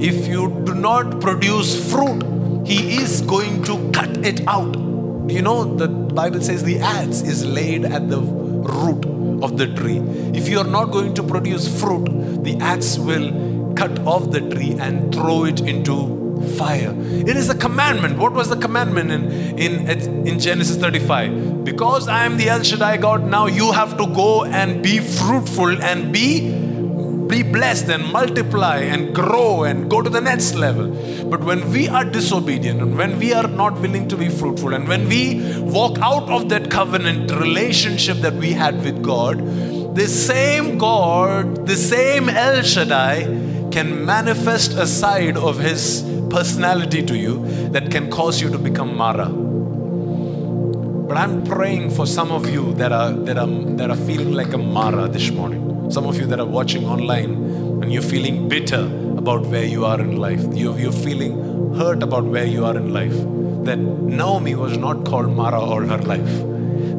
[0.00, 4.74] If you do not produce fruit, He is going to cut it out.
[5.30, 9.04] You know, the Bible says the axe is laid at the root
[9.44, 9.98] of the tree.
[10.34, 12.06] If you are not going to produce fruit,
[12.42, 16.20] the axe will cut off the tree and throw it into
[16.56, 16.94] fire.
[16.96, 18.18] It is a commandment.
[18.18, 21.64] What was the commandment in, in, in Genesis 35?
[21.64, 25.82] Because I am the El Shaddai God, now you have to go and be fruitful
[25.82, 26.68] and be
[27.30, 30.88] be blessed and multiply and grow and go to the next level.
[31.30, 34.88] But when we are disobedient and when we are not willing to be fruitful and
[34.88, 39.38] when we walk out of that covenant relationship that we had with God,
[39.94, 47.16] the same God, the same El Shaddai can manifest a side of his personality to
[47.16, 49.28] you that can cause you to become Mara.
[51.10, 53.48] But I'm praying for some of you that are that are
[53.78, 55.90] that are feeling like a Mara this morning.
[55.90, 57.32] Some of you that are watching online
[57.82, 58.84] and you're feeling bitter
[59.18, 60.42] about where you are in life.
[60.52, 63.16] You're, you're feeling hurt about where you are in life.
[63.64, 66.32] That Naomi was not called Mara all her life.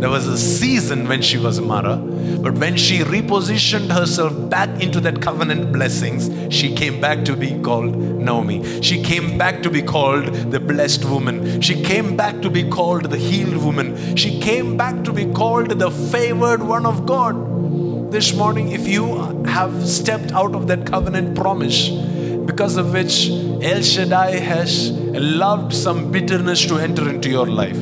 [0.01, 1.95] There was a season when she was Mara,
[2.41, 7.59] but when she repositioned herself back into that covenant blessings, she came back to be
[7.61, 8.81] called Naomi.
[8.81, 11.61] She came back to be called the blessed woman.
[11.61, 14.15] She came back to be called the healed woman.
[14.15, 19.43] She came back to be called the favored one of God this morning, if you
[19.45, 21.89] have stepped out of that covenant promise,
[22.45, 27.77] because of which El Shaddai has allowed some bitterness to enter into your life.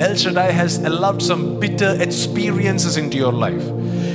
[0.00, 3.62] El Shaddai has allowed some bitter experiences into your life.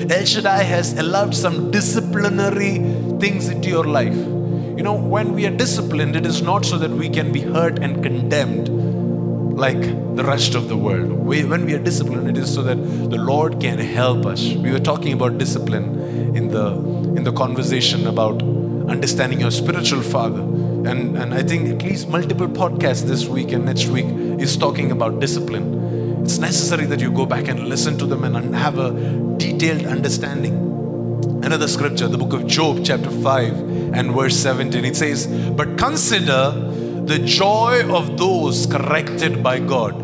[0.10, 2.78] El Shaddai has allowed some disciplinary
[3.20, 4.16] things into your life.
[4.16, 7.80] You know, when we are disciplined, it is not so that we can be hurt
[7.80, 8.70] and condemned
[9.58, 9.82] like
[10.16, 11.12] the rest of the world.
[11.12, 14.44] We, when we are disciplined, it is so that the Lord can help us.
[14.54, 16.68] We were talking about discipline in the
[17.18, 18.44] in the conversation about
[18.90, 20.42] understanding your spiritual father.
[20.42, 24.06] And, and I think at least multiple podcasts this week and next week
[24.40, 26.22] is talking about discipline.
[26.24, 28.92] It's necessary that you go back and listen to them and have a
[29.38, 30.54] detailed understanding.
[31.44, 36.52] Another scripture, the book of Job, chapter 5 and verse 17, it says, But consider
[37.06, 39.96] the joy of those corrected by God.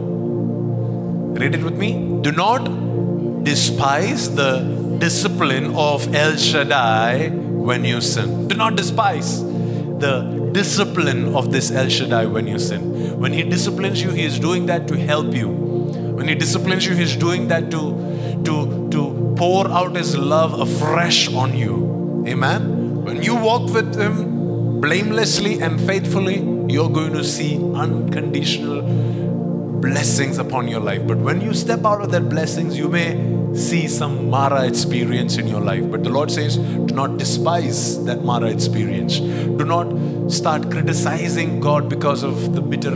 [1.38, 1.94] Read it with me.
[2.22, 4.60] Do not despise the
[5.00, 8.48] discipline of El Shaddai when you sin.
[8.48, 13.20] Do not despise the discipline of this El Shaddai when you sin.
[13.20, 15.50] When He disciplines you, He is doing that to help you.
[15.50, 17.80] When He disciplines you, He is doing that to,
[18.46, 22.24] to, to pour out His love afresh on you.
[22.28, 23.04] Amen.
[23.04, 28.82] When you walk with Him blamelessly and faithfully, you're going to see unconditional
[29.82, 31.06] blessings upon your life.
[31.08, 35.48] But when you step out of that blessings, you may see some Mara experience in
[35.48, 35.90] your life.
[35.90, 39.20] But the Lord says, do not despise that Mara experience.
[39.20, 42.96] Do not start criticizing God because of the bitter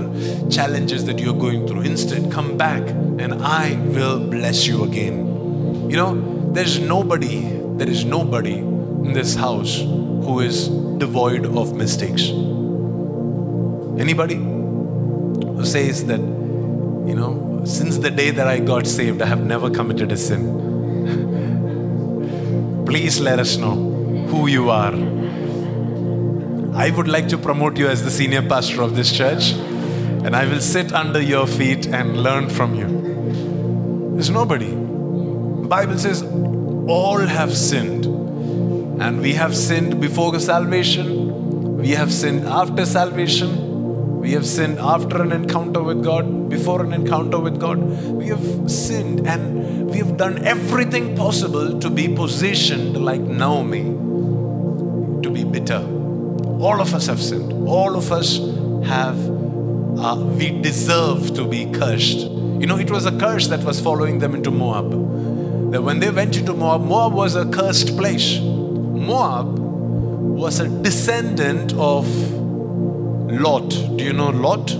[0.50, 1.82] challenges that you're going through.
[1.82, 5.35] Instead, come back and I will bless you again.
[5.90, 7.42] You know, there's nobody,
[7.78, 12.30] there is nobody in this house who is devoid of mistakes.
[14.00, 19.46] Anybody who says that, you know, since the day that I got saved, I have
[19.46, 20.64] never committed a sin.
[22.88, 23.76] Please let us know
[24.30, 24.94] who you are.
[26.76, 30.46] I would like to promote you as the senior pastor of this church, and I
[30.46, 34.16] will sit under your feet and learn from you.
[34.16, 34.85] There's nobody.
[35.66, 38.06] Bible says all have sinned,
[39.02, 43.66] and we have sinned before the salvation, we have sinned after salvation,
[44.26, 47.78] We have sinned after an encounter with God, before an encounter with God.
[48.10, 53.84] We have sinned and we have done everything possible to be positioned like Naomi,
[55.22, 55.78] to be bitter.
[56.60, 57.54] All of us have sinned.
[57.68, 58.40] All of us
[58.88, 59.16] have,
[60.00, 62.22] uh, we deserve to be cursed.
[62.22, 64.92] You know, it was a curse that was following them into Moab.
[65.72, 68.40] That when they went into Moab, Moab was a cursed place.
[68.40, 72.08] Moab was a descendant of
[73.32, 73.70] Lot.
[73.70, 74.76] Do you know Lot?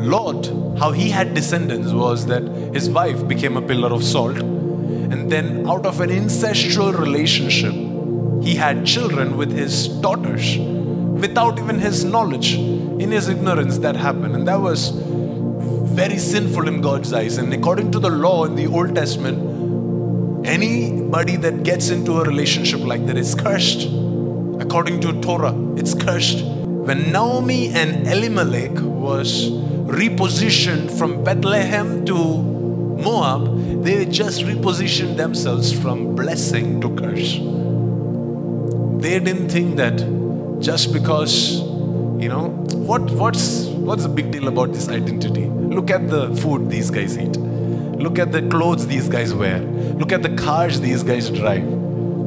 [0.00, 0.46] Lot,
[0.78, 2.42] how he had descendants was that
[2.72, 7.74] his wife became a pillar of salt, and then out of an incestual relationship,
[8.42, 12.54] he had children with his daughters without even his knowledge.
[12.54, 14.92] In his ignorance, that happened, and that was
[15.98, 17.38] very sinful in God's eyes.
[17.38, 22.80] And according to the law in the Old Testament, anybody that gets into a relationship
[22.84, 23.88] like that is cursed.
[24.60, 26.44] According to Torah, it's cursed.
[26.44, 29.50] When Naomi and Elimelech was
[30.00, 37.38] repositioned from Bethlehem to Moab, they just repositioned themselves from blessing to curse.
[39.02, 39.98] They didn't think that
[40.60, 41.60] just because,
[42.22, 42.50] you know,
[42.90, 45.46] what, what's, what's the big deal about this identity?
[45.46, 47.38] Look at the food these guys eat.
[48.04, 49.60] Look at the clothes these guys wear.
[49.60, 51.64] Look at the cars these guys drive.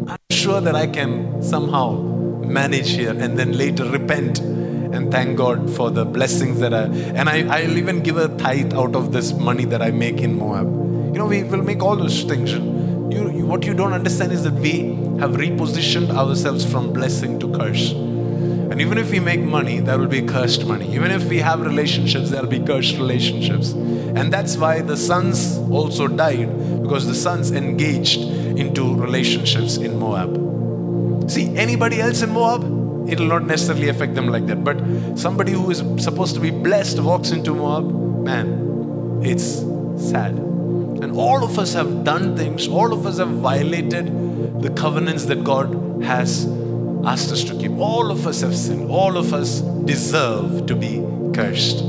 [0.09, 2.01] I'm sure that I can somehow
[2.41, 6.85] manage here and then later repent and thank God for the blessings that I
[7.19, 10.39] and I, I'll even give a tithe out of this money that I make in
[10.39, 10.65] Moab.
[11.13, 12.51] You know, we will make all those things.
[12.53, 17.51] You, you, what you don't understand is that we have repositioned ourselves from blessing to
[17.53, 17.93] curse.
[18.71, 20.95] And even if we make money, that will be cursed money.
[20.95, 23.73] Even if we have relationships, there will be cursed relationships.
[23.73, 31.29] And that's why the sons also died, because the sons engaged into relationships in Moab.
[31.29, 32.63] See, anybody else in Moab,
[33.09, 34.63] it will not necessarily affect them like that.
[34.63, 34.77] But
[35.19, 39.65] somebody who is supposed to be blessed walks into Moab, man, it's
[39.97, 40.31] sad.
[40.31, 45.43] And all of us have done things, all of us have violated the covenants that
[45.43, 46.45] God has
[47.05, 47.71] asked us to keep.
[47.77, 48.89] All of us have sinned.
[48.89, 51.83] All of us deserve to be cursed.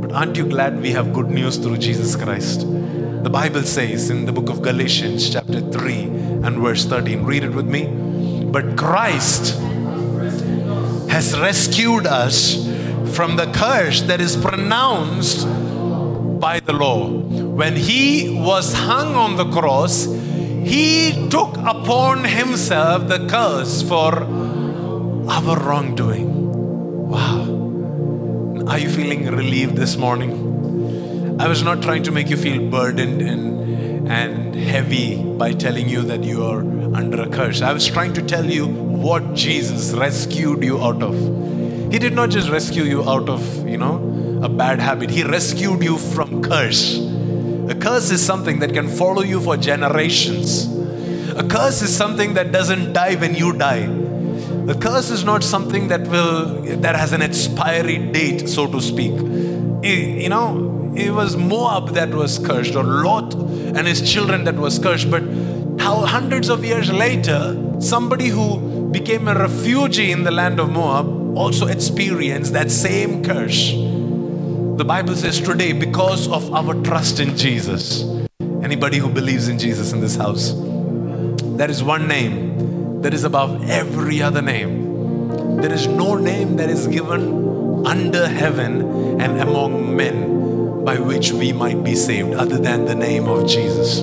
[0.00, 2.60] But aren't you glad we have good news through Jesus Christ?
[3.22, 6.02] The Bible says in the book of Galatians, chapter 3
[6.44, 7.86] and verse 13, read it with me.
[8.44, 9.58] But Christ
[11.10, 12.66] has rescued us
[13.14, 15.46] from the curse that is pronounced
[16.40, 17.08] by the law.
[17.08, 20.06] When he was hung on the cross,
[20.68, 24.22] he took upon himself the curse for
[25.30, 26.28] our wrongdoing.
[27.08, 28.66] Wow.
[28.68, 31.40] Are you feeling relieved this morning?
[31.40, 36.02] I was not trying to make you feel burdened and, and heavy by telling you
[36.02, 36.60] that you are
[36.94, 37.62] under a curse.
[37.62, 41.14] I was trying to tell you what Jesus rescued you out of.
[41.92, 45.10] He did not just rescue you out of, you know, a bad habit.
[45.10, 46.98] He rescued you from curse.
[47.68, 50.66] A curse is something that can follow you for generations.
[51.36, 53.86] A curse is something that doesn't die when you die.
[54.68, 59.12] A curse is not something that will that has an expiry date, so to speak.
[59.82, 64.78] You know, it was Moab that was cursed, or Lot and his children that was
[64.78, 65.10] cursed.
[65.10, 65.22] But
[65.78, 71.36] how hundreds of years later, somebody who became a refugee in the land of Moab
[71.36, 73.74] also experienced that same curse.
[74.78, 78.04] The Bible says today, because of our trust in Jesus,
[78.62, 80.52] anybody who believes in Jesus in this house,
[81.58, 85.60] there is one name that is above every other name.
[85.60, 91.52] There is no name that is given under heaven and among men by which we
[91.52, 94.02] might be saved other than the name of Jesus.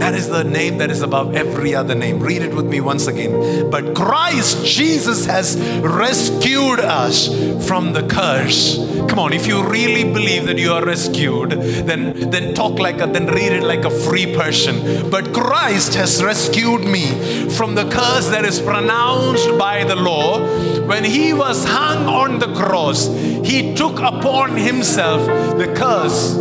[0.00, 2.20] That is the name that is above every other name.
[2.20, 3.70] Read it with me once again.
[3.70, 7.28] But Christ Jesus has rescued us
[7.68, 8.78] from the curse.
[9.10, 13.06] Come on, if you really believe that you are rescued, then then talk like a
[13.06, 15.10] then read it like a free person.
[15.10, 17.04] But Christ has rescued me
[17.50, 20.40] from the curse that is pronounced by the law.
[20.86, 23.06] When he was hung on the cross,
[23.44, 25.26] he took upon himself
[25.58, 26.38] the curse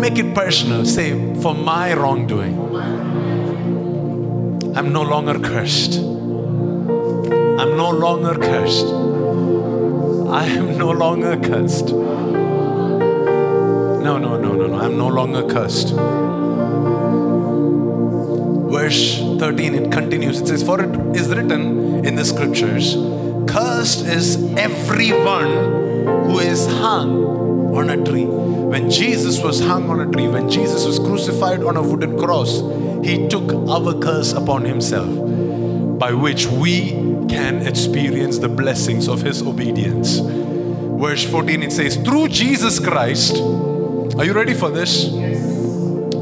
[0.00, 0.84] make it personal.
[0.86, 2.54] Say, for my wrongdoing,
[4.76, 5.96] I'm no longer cursed.
[5.98, 8.86] I'm no longer cursed.
[8.86, 11.92] I am no longer cursed.
[14.06, 14.78] No, no, no, no, no.
[14.78, 15.94] I'm no longer cursed.
[18.70, 20.40] Verse 13, it continues.
[20.40, 22.96] It says, For it is written in the scriptures,
[23.46, 25.50] Cursed is everyone
[26.26, 27.24] who is hung
[27.74, 28.49] on a tree.
[28.70, 32.60] When Jesus was hung on a tree, when Jesus was crucified on a wooden cross,
[33.04, 35.08] he took our curse upon himself,
[35.98, 36.90] by which we
[37.28, 40.18] can experience the blessings of his obedience.
[40.20, 45.08] Verse 14 it says, Through Jesus Christ, are you ready for this?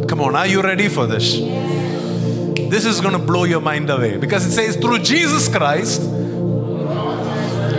[0.08, 1.36] Come on, are you ready for this?
[1.36, 6.00] This is going to blow your mind away because it says, Through Jesus Christ,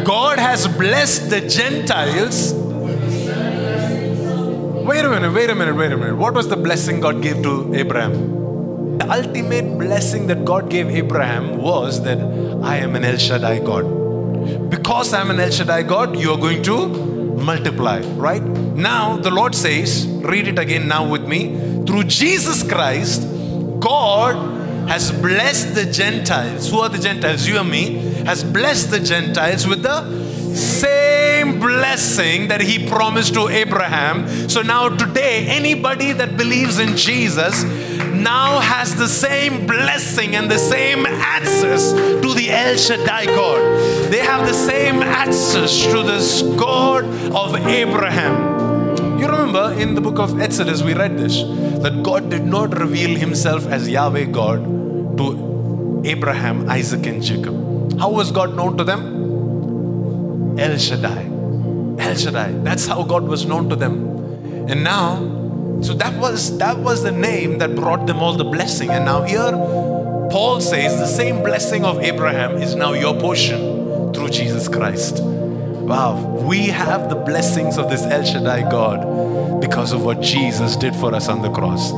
[0.05, 2.68] God has blessed the Gentiles.
[4.89, 6.15] Wait a minute, wait a minute, wait a minute.
[6.15, 8.97] What was the blessing God gave to Abraham?
[8.97, 12.17] The ultimate blessing that God gave Abraham was that
[12.63, 14.71] I am an El Shaddai God.
[14.71, 18.41] Because I'm an El Shaddai God, you are going to multiply, right?
[18.41, 21.83] Now, the Lord says, read it again now with me.
[21.85, 23.21] Through Jesus Christ,
[23.79, 24.37] God
[24.89, 26.71] has blessed the Gentiles.
[26.71, 27.47] Who are the Gentiles?
[27.47, 27.97] You and me.
[28.25, 30.18] Has blessed the Gentiles with the
[30.59, 34.49] same blessing that he promised to Abraham.
[34.49, 37.63] So now, today, anybody that believes in Jesus
[38.13, 44.11] now has the same blessing and the same access to the El Shaddai God.
[44.11, 49.19] They have the same access to this God of Abraham.
[49.19, 51.41] You remember in the book of Exodus, we read this
[51.83, 57.99] that God did not reveal himself as Yahweh God to Abraham, Isaac, and Jacob.
[57.99, 59.28] How was God known to them?
[60.59, 61.23] El Shaddai.
[61.99, 62.51] El Shaddai.
[62.63, 64.07] That's how God was known to them.
[64.69, 65.17] And now,
[65.81, 68.89] so that was that was the name that brought them all the blessing.
[68.89, 69.51] And now here,
[70.31, 75.23] Paul says the same blessing of Abraham is now your portion through Jesus Christ.
[75.23, 80.95] Wow, we have the blessings of this El Shaddai God because of what Jesus did
[80.95, 81.89] for us on the cross.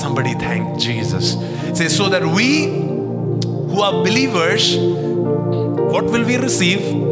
[0.00, 1.34] Somebody thank Jesus.
[1.64, 7.05] It says, so that we who are believers, what will we receive?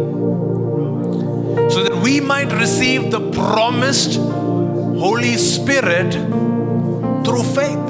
[2.25, 6.12] Might receive the promised Holy Spirit
[7.25, 7.87] through faith.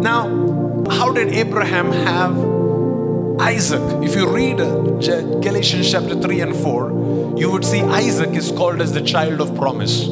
[0.00, 3.82] Now, how did Abraham have Isaac?
[4.04, 8.80] If you read uh, Galatians chapter 3 and 4, you would see Isaac is called
[8.80, 10.08] as the child of promise.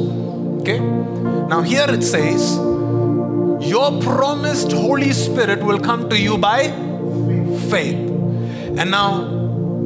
[0.61, 0.81] Okay?
[0.81, 6.65] Now, here it says, Your promised Holy Spirit will come to you by
[7.71, 7.97] faith.
[8.79, 9.40] And now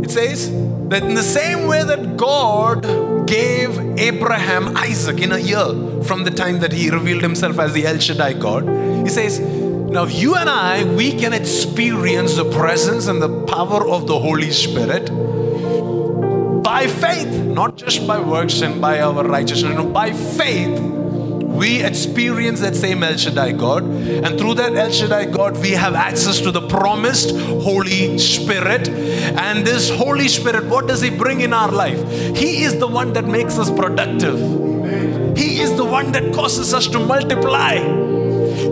[0.05, 0.51] it says
[0.91, 6.31] that in the same way that God gave Abraham Isaac in a year from the
[6.31, 8.65] time that he revealed himself as the El Shaddai God,
[9.07, 14.07] he says, now you and I, we can experience the presence and the power of
[14.07, 15.07] the Holy Spirit
[16.63, 20.79] by faith, not just by works and by our righteousness, no, by faith
[21.55, 23.85] we experience that same El Shaddai God.
[23.85, 28.89] And through that El Shaddai God, we have access to the promised Holy Spirit.
[28.89, 32.01] And this Holy Spirit, what does He bring in our life?
[32.37, 34.39] He is the one that makes us productive,
[35.37, 38.14] He is the one that causes us to multiply.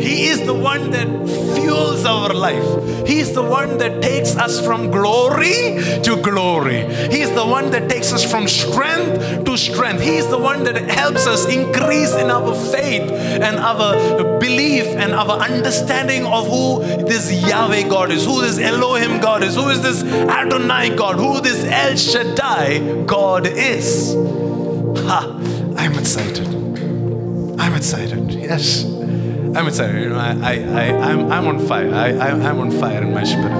[0.00, 1.08] He is the one that
[1.54, 3.06] fuels our life.
[3.06, 6.82] He is the one that takes us from glory to glory.
[7.10, 10.02] He is the one that takes us from strength to strength.
[10.02, 15.12] He is the one that helps us increase in our faith and our belief and
[15.12, 19.82] our understanding of who this Yahweh God is, who this Elohim God is, who is
[19.82, 24.14] this Adonai God, who this El Shaddai God is.
[25.06, 25.38] Ha!
[25.76, 26.48] I'm excited.
[27.58, 28.30] I'm excited.
[28.32, 28.91] Yes.
[29.54, 30.02] I'm excited.
[30.02, 31.92] You know, I, I, I'm, I'm on fire.
[31.92, 33.52] I, I, I'm on fire in my spirit.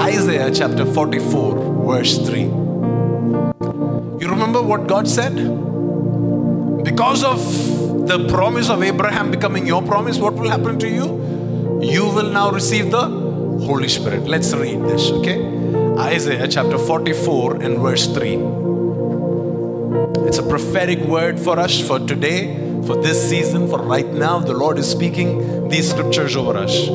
[0.00, 2.40] Isaiah chapter 44, verse 3.
[2.40, 5.36] You remember what God said?
[6.82, 7.38] Because of
[8.08, 11.80] the promise of Abraham becoming your promise, what will happen to you?
[11.80, 14.26] You will now receive the Holy Spirit.
[14.26, 15.40] Let's read this, okay?
[16.00, 18.34] Isaiah chapter 44 and verse 3.
[20.26, 24.38] It's a prophetic word for us for today for this season, for right now.
[24.38, 26.88] The Lord is speaking these scriptures over us.
[26.88, 26.92] I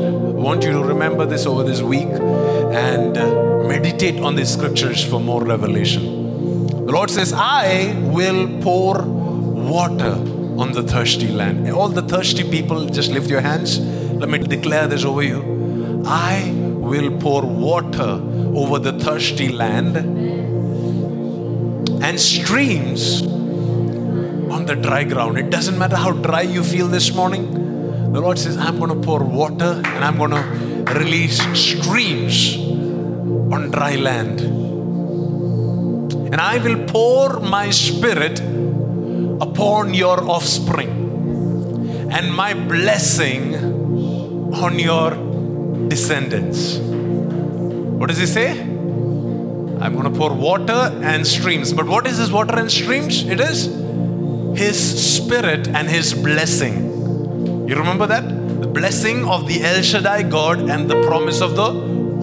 [0.47, 5.19] want you to remember this over this week and uh, meditate on these scriptures for
[5.19, 6.67] more revelation.
[6.85, 10.13] The Lord says, I will pour water
[10.59, 11.69] on the thirsty land.
[11.71, 13.79] All the thirsty people, just lift your hands.
[13.79, 16.03] Let me declare this over you.
[16.05, 18.21] I will pour water
[18.55, 19.97] over the thirsty land
[22.03, 23.21] and streams
[24.55, 25.37] on the dry ground.
[25.37, 27.43] It doesn't matter how dry you feel this morning.
[28.13, 32.55] The Lord says, I'm going to pour water and I'm going to release streams
[33.53, 34.39] on dry land.
[36.33, 38.39] And I will pour my spirit
[39.41, 43.55] upon your offspring and my blessing
[44.53, 45.09] on your
[45.89, 46.77] descendants.
[46.77, 48.61] What does he say?
[48.61, 51.73] I'm going to pour water and streams.
[51.73, 53.23] But what is this water and streams?
[53.25, 53.67] It is
[54.57, 57.67] his spirit and his blessing.
[57.67, 58.27] You remember that?
[58.61, 61.71] The blessing of the El Shaddai God and the promise of the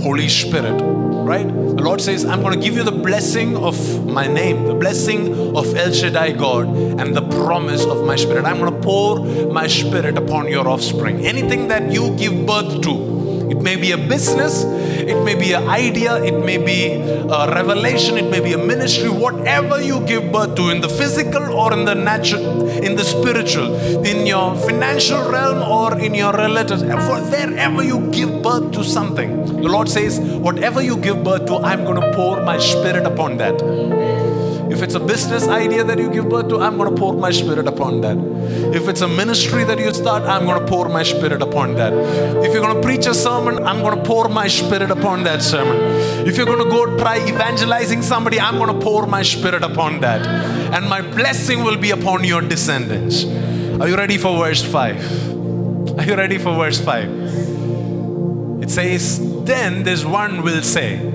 [0.02, 0.80] Holy Spirit.
[1.24, 1.46] right?
[1.46, 5.56] The Lord says, I'm going to give you the blessing of my name, the blessing
[5.56, 6.66] of El Shaddai God,
[7.00, 8.44] and the promise of my spirit.
[8.44, 9.20] I'm going to pour
[9.52, 11.24] my spirit upon your offspring.
[11.24, 14.64] Anything that you give birth to, it may be a business,
[15.08, 19.08] it may be an idea, it may be a revelation, it may be a ministry,
[19.08, 23.74] whatever you give birth to in the physical or in the natural, in the spiritual,
[24.04, 29.68] in your financial realm or in your relatives, wherever you give birth to something, the
[29.68, 34.51] Lord says, whatever you give birth to, I'm going to pour my spirit upon that.
[34.72, 37.30] If it's a business idea that you give birth to, I'm going to pour my
[37.30, 38.16] spirit upon that.
[38.74, 41.92] If it's a ministry that you start, I'm going to pour my spirit upon that.
[42.42, 45.42] If you're going to preach a sermon, I'm going to pour my spirit upon that
[45.42, 45.76] sermon.
[46.26, 50.00] If you're going to go try evangelizing somebody, I'm going to pour my spirit upon
[50.00, 50.26] that.
[50.74, 53.24] And my blessing will be upon your descendants.
[53.78, 55.98] Are you ready for verse 5?
[55.98, 58.62] Are you ready for verse 5?
[58.62, 61.11] It says, Then this one will say,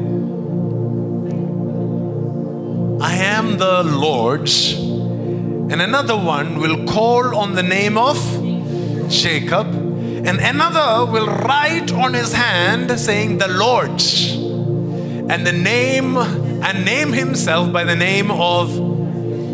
[3.17, 4.73] am the Lord's.
[4.73, 8.17] And another one will call on the name of
[9.09, 9.67] Jacob.
[9.67, 14.33] And another will write on his hand saying, The Lord's.
[14.33, 18.69] And the name, and name himself by the name of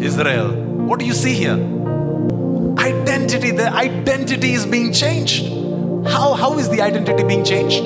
[0.03, 0.52] Israel.
[0.52, 1.57] What do you see here?
[2.77, 3.52] Identity.
[3.52, 5.48] The identity is being changed.
[6.07, 7.84] How, how is the identity being changed?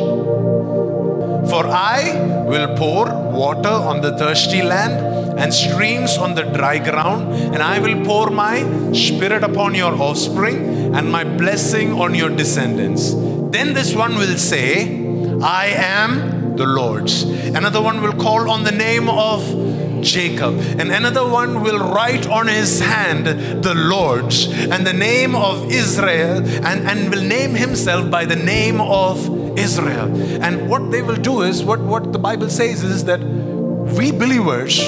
[1.49, 5.06] For I will pour water on the thirsty land
[5.37, 10.95] and streams on the dry ground, and I will pour my spirit upon your offspring
[10.95, 13.13] and my blessing on your descendants.
[13.51, 15.05] Then this one will say,
[15.41, 17.23] I am the Lord's.
[17.23, 19.41] Another one will call on the name of
[20.01, 20.59] Jacob.
[20.79, 23.25] And another one will write on his hand
[23.63, 28.81] the Lord's and the name of Israel and, and will name himself by the name
[28.81, 30.09] of Israel.
[30.41, 34.79] And what they will do is, what, what the Bible says is that we believers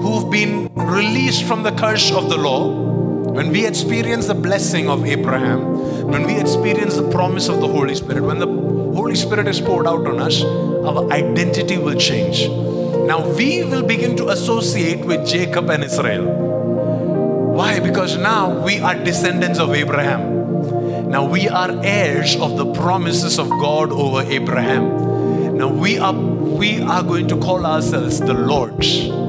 [0.00, 2.68] who've been released from the curse of the law,
[3.32, 7.94] when we experience the blessing of Abraham, when we experience the promise of the Holy
[7.94, 12.48] Spirit, when the Holy Spirit is poured out on us, our identity will change.
[13.06, 16.24] Now we will begin to associate with Jacob and Israel.
[17.54, 17.78] Why?
[17.78, 21.10] Because now we are descendants of Abraham.
[21.10, 25.56] Now we are heirs of the promises of God over Abraham.
[25.56, 29.19] Now we are we are going to call ourselves the Lord's.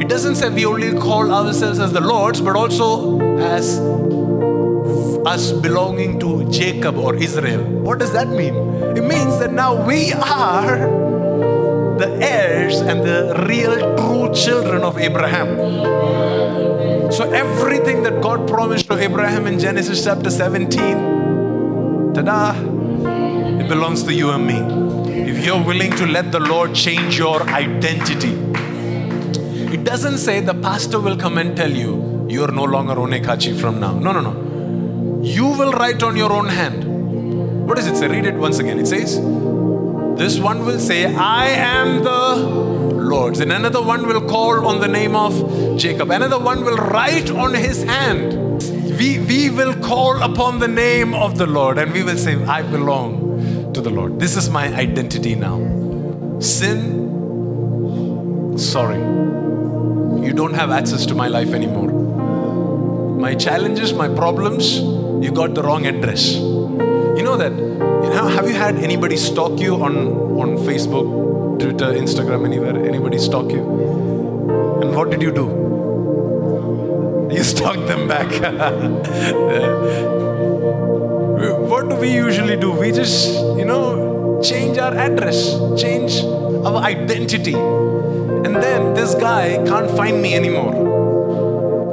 [0.00, 3.78] It doesn't say we only call ourselves as the Lord's, but also as
[5.26, 7.62] us belonging to Jacob or Israel.
[7.62, 8.54] What does that mean?
[8.96, 10.78] It means that now we are
[11.98, 15.58] the heirs and the real true children of Abraham.
[17.12, 22.54] So everything that God promised to Abraham in Genesis chapter 17, ta-da,
[23.60, 24.60] it belongs to you and me.
[25.30, 28.34] If you're willing to let the Lord change your identity,
[29.80, 33.58] it doesn't say the pastor will come and tell you, you are no longer Onekachi
[33.58, 33.98] from now.
[33.98, 35.22] No, no, no.
[35.22, 36.84] You will write on your own hand.
[37.66, 38.06] What does it say?
[38.06, 38.78] Read it once again.
[38.78, 39.16] It says,
[40.18, 42.36] This one will say, I am the
[43.00, 43.40] Lord's.
[43.40, 46.10] And another one will call on the name of Jacob.
[46.10, 48.34] Another one will write on his hand.
[48.98, 52.60] We, we will call upon the name of the Lord and we will say, I
[52.60, 54.20] belong to the Lord.
[54.20, 55.58] This is my identity now.
[56.38, 56.98] Sin,
[58.58, 59.29] sorry
[60.30, 61.90] you don't have access to my life anymore.
[63.18, 64.76] My challenges, my problems,
[65.24, 66.34] you got the wrong address.
[66.34, 67.50] You know that?
[67.50, 69.96] You know, have you had anybody stalk you on,
[70.42, 72.76] on Facebook, Twitter, Instagram, anywhere?
[72.76, 73.62] Anybody stalk you?
[74.82, 75.58] And what did you do?
[77.36, 78.30] You stalk them back.
[81.70, 82.72] what do we usually do?
[82.72, 87.54] We just, you know, change our address, change our identity.
[88.50, 90.72] And then this guy can't find me anymore.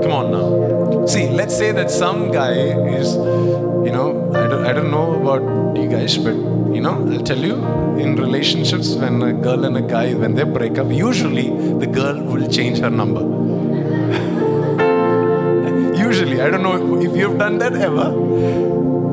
[0.01, 1.05] Come on now.
[1.05, 2.53] See, let's say that some guy
[2.97, 6.33] is, you know, I don't, I don't know about you guys, but,
[6.73, 7.63] you know, I'll tell you,
[7.99, 12.19] in relationships, when a girl and a guy, when they break up, usually the girl
[12.23, 13.21] will change her number.
[15.95, 18.09] usually, I don't know if you've done that ever,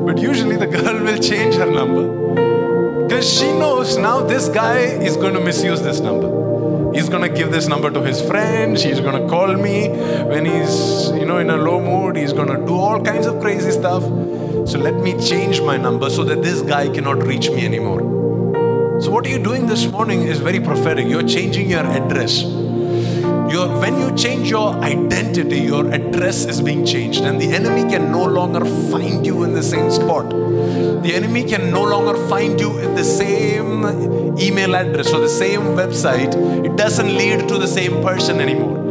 [0.03, 5.15] but usually the girl will change her number because she knows now this guy is
[5.15, 6.44] going to misuse this number.
[6.95, 8.81] He's going to give this number to his friends.
[8.81, 12.15] He's going to call me when he's, you know, in a low mood.
[12.15, 14.03] He's going to do all kinds of crazy stuff.
[14.67, 17.99] So let me change my number so that this guy cannot reach me anymore.
[19.01, 21.05] So what are you doing this morning is very prophetic.
[21.07, 22.43] You're changing your address.
[22.43, 28.11] Your, when you change your identity, your address is being changed, and the enemy can
[28.11, 30.29] no longer find you in the same spot.
[30.29, 35.61] The enemy can no longer find you in the same email address or the same
[35.75, 36.33] website.
[36.65, 38.83] It doesn't lead to the same person anymore.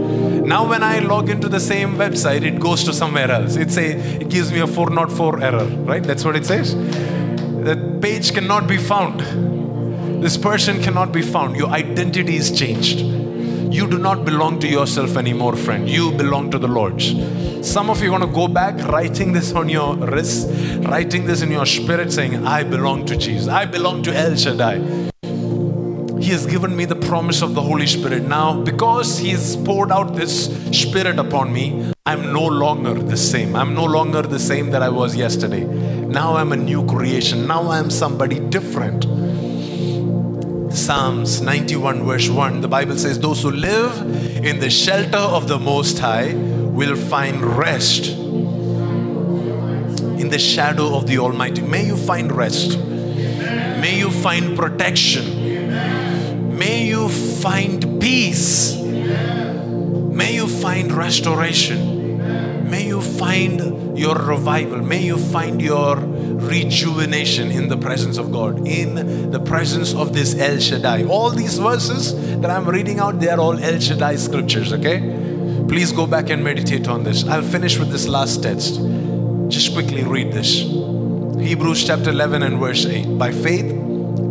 [0.46, 3.56] Now, when I log into the same website, it goes to somewhere else.
[3.56, 6.02] It say it gives me a 404 error, right?
[6.02, 6.74] That's what it says.
[7.64, 9.20] That page cannot be found.
[10.22, 11.56] This person cannot be found.
[11.56, 13.00] Your identity is changed.
[13.74, 15.88] You do not belong to yourself anymore, friend.
[15.88, 17.02] You belong to the Lord.
[17.64, 20.48] Some of you are going to go back writing this on your wrist,
[20.86, 23.48] writing this in your spirit, saying, I belong to Jesus.
[23.48, 25.03] I belong to El Shaddai.
[26.24, 28.22] He has given me the promise of the Holy Spirit.
[28.22, 33.54] Now, because He has poured out this Spirit upon me, I'm no longer the same.
[33.54, 35.64] I'm no longer the same that I was yesterday.
[35.64, 37.46] Now I'm a new creation.
[37.46, 39.04] Now I'm somebody different.
[40.72, 43.94] Psalms 91, verse 1, the Bible says, Those who live
[44.42, 48.06] in the shelter of the Most High will find rest
[50.18, 51.60] in the shadow of the Almighty.
[51.60, 52.78] May you find rest.
[52.78, 55.43] May you find protection.
[56.54, 58.76] May you find peace.
[58.76, 62.70] May you find restoration.
[62.70, 64.80] May you find your revival.
[64.82, 70.36] May you find your rejuvenation in the presence of God, in the presence of this
[70.38, 71.04] El Shaddai.
[71.04, 75.00] All these verses that I'm reading out, they are all El Shaddai scriptures, okay?
[75.68, 77.26] Please go back and meditate on this.
[77.26, 78.80] I'll finish with this last text.
[79.48, 80.60] Just quickly read this.
[81.40, 83.18] Hebrews chapter 11 and verse 8.
[83.18, 83.72] By faith,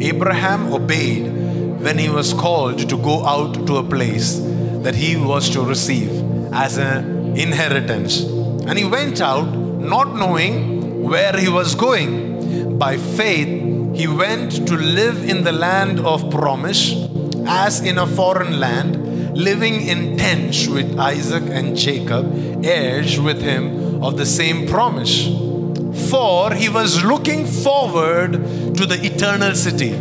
[0.02, 1.43] Abraham obeyed
[1.84, 4.40] when he was called to go out to a place
[4.84, 6.12] that he was to receive
[6.54, 8.22] as an inheritance.
[8.22, 12.78] And he went out not knowing where he was going.
[12.78, 16.94] By faith, he went to live in the land of promise,
[17.46, 24.02] as in a foreign land, living in tents with Isaac and Jacob, heirs with him
[24.04, 25.28] of the same promise.
[26.10, 28.34] For he was looking forward
[28.78, 29.94] to the eternal city,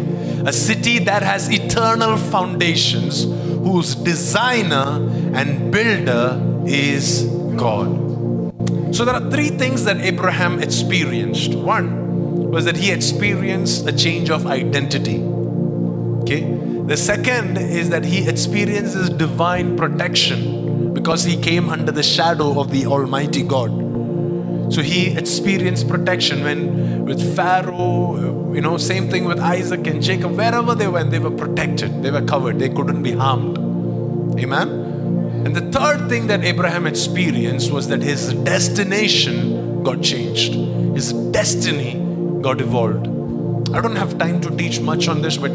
[0.44, 4.98] a city that has eternal foundations, whose designer
[5.34, 7.24] and builder is
[7.56, 8.02] God.
[8.94, 11.54] So there are three things that Abraham experienced.
[11.54, 15.22] One was that he experienced a change of identity.
[16.22, 16.42] Okay?
[16.86, 22.70] The second is that he experiences divine protection because he came under the shadow of
[22.70, 23.70] the Almighty God.
[24.72, 30.36] So he experienced protection when with Pharaoh, you know, same thing with Isaac and Jacob,
[30.36, 33.58] wherever they went, they were protected, they were covered, they couldn't be harmed.
[34.38, 34.68] Amen.
[35.44, 40.54] And the third thing that Abraham experienced was that his destination got changed.
[40.94, 41.94] His destiny
[42.40, 43.08] got evolved.
[43.74, 45.50] I don't have time to teach much on this, but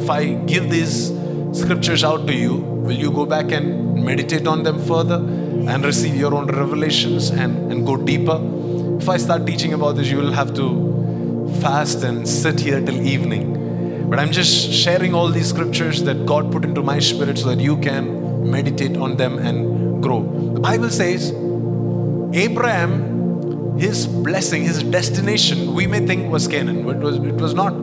[0.00, 1.12] if I give these
[1.52, 6.14] scriptures out to you, will you go back and meditate on them further and receive
[6.16, 8.40] your own revelations and, and go deeper?
[9.00, 10.85] If I start teaching about this, you will have to
[11.60, 14.08] fast and sit here till evening.
[14.08, 17.60] But I'm just sharing all these scriptures that God put into my spirit so that
[17.60, 20.22] you can meditate on them and grow.
[20.54, 21.32] The Bible says,
[22.32, 27.54] Abraham, his blessing, his destination, we may think was Canaan, but it was, it was
[27.54, 27.74] not.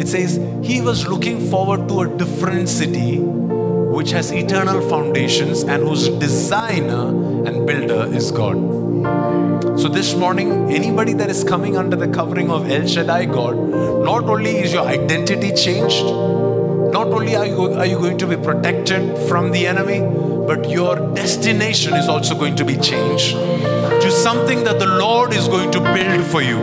[0.00, 5.82] It says he was looking forward to a different city which has eternal foundations and
[5.82, 7.08] whose designer
[7.46, 9.51] and builder is God.
[9.62, 13.56] So, this morning, anybody that is coming under the covering of El Shaddai God,
[14.04, 18.34] not only is your identity changed, not only are you, are you going to be
[18.36, 20.00] protected from the enemy,
[20.48, 25.46] but your destination is also going to be changed to something that the Lord is
[25.46, 26.58] going to build for you,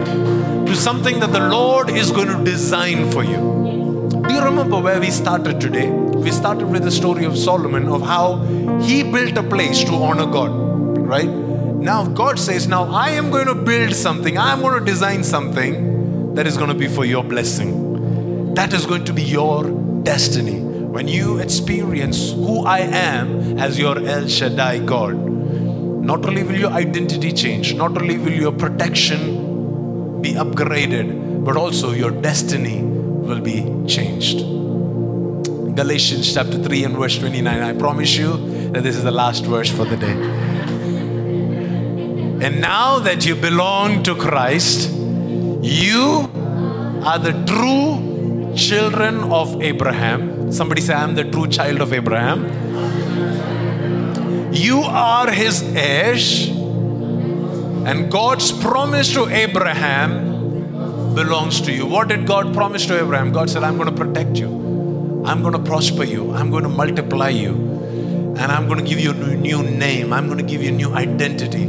[0.66, 4.10] to something that the Lord is going to design for you.
[4.28, 5.90] Do you remember where we started today?
[5.90, 8.40] We started with the story of Solomon of how
[8.82, 10.52] he built a place to honor God,
[10.98, 11.49] right?
[11.80, 15.23] Now God says, Now I am going to build something, I am going to design
[15.23, 18.53] something that is going to be for your blessing.
[18.53, 19.64] That is going to be your
[20.03, 20.60] destiny.
[20.60, 26.72] When you experience who I am as your El Shaddai God, not only will your
[26.72, 33.61] identity change, not only will your protection be upgraded, but also your destiny will be
[33.88, 34.39] changed.
[35.76, 37.61] Galatians chapter 3 and verse 29.
[37.61, 40.49] I promise you that this is the last verse for the day.
[42.41, 44.90] And now that you belong to Christ,
[45.61, 46.30] you
[47.03, 50.52] are the true children of Abraham.
[50.52, 52.45] Somebody say, I'm the true child of Abraham.
[54.53, 61.86] You are his heirs, and God's promise to Abraham belongs to you.
[61.86, 63.32] What did God promise to Abraham?
[63.32, 64.49] God said, I'm going to protect you,
[65.26, 67.70] I'm going to prosper you, I'm going to multiply you.
[68.40, 70.14] and I'm going to give you a new name.
[70.14, 71.66] I'm going to give you a new identity.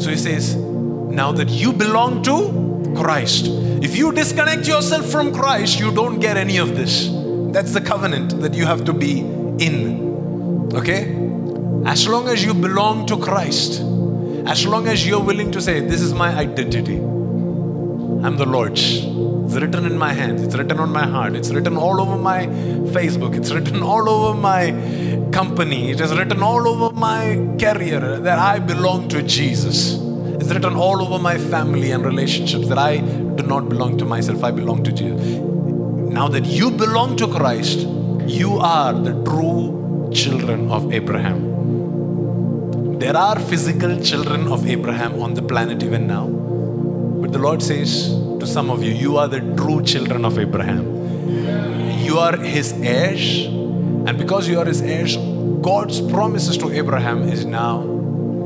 [0.00, 3.48] So he says, now that you belong to Christ,
[3.82, 7.10] if you disconnect yourself from Christ, you don't get any of this.
[7.52, 10.70] That's the covenant that you have to be in.
[10.74, 11.14] Okay?
[11.84, 13.80] As long as you belong to Christ,
[14.46, 19.04] as long as you're willing to say, This is my identity, I'm the Lord's.
[19.04, 22.46] It's written in my hands, it's written on my heart, it's written all over my
[22.96, 24.70] Facebook, it's written all over my
[25.32, 29.94] company, it is written all over my career that I belong to Jesus.
[30.40, 34.42] It's written all over my family and relationships that I do not belong to myself,
[34.42, 35.38] I belong to Jesus.
[36.18, 37.86] Now that you belong to Christ,
[38.26, 42.98] you are the true children of Abraham.
[42.98, 46.26] There are physical children of Abraham on the planet even now.
[46.26, 48.08] But the Lord says
[48.40, 52.02] to some of you, you are the true children of Abraham.
[52.02, 53.59] You are his heirs.
[54.06, 55.16] And because you are his heirs,
[55.62, 57.82] God's promises to Abraham is now,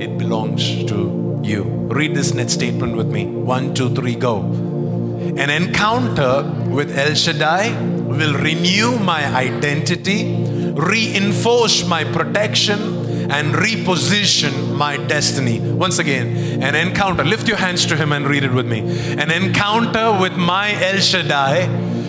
[0.00, 1.62] it belongs to you.
[1.62, 3.26] Read this next statement with me.
[3.26, 4.40] One, two, three, go.
[4.40, 7.70] An encounter with El Shaddai
[8.02, 10.34] will renew my identity,
[10.72, 15.58] reinforce my protection, and reposition my destiny.
[15.60, 17.24] Once again, an encounter.
[17.24, 18.80] Lift your hands to Him and read it with me.
[18.80, 21.68] An encounter with my El Shaddai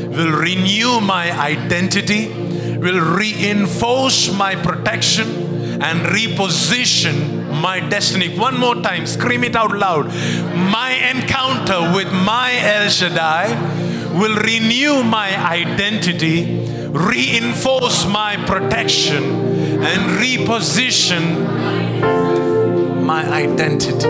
[0.09, 2.27] will renew my identity,
[2.85, 5.27] will reinforce my protection,
[5.81, 8.37] and reposition my destiny.
[8.37, 10.05] One more time, scream it out loud.
[10.71, 13.47] My encounter with my El Shaddai
[14.19, 16.59] will renew my identity,
[16.91, 19.23] reinforce my protection,
[19.83, 21.23] and reposition
[23.03, 24.07] my identity.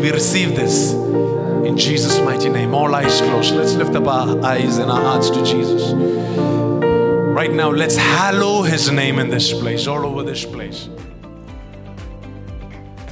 [0.00, 2.74] We receive this in Jesus' mighty name.
[2.74, 3.54] All eyes closed.
[3.54, 5.94] Let's lift up our eyes and our hearts to Jesus.
[7.38, 10.88] Right now, let's hallow his name in this place, all over this place.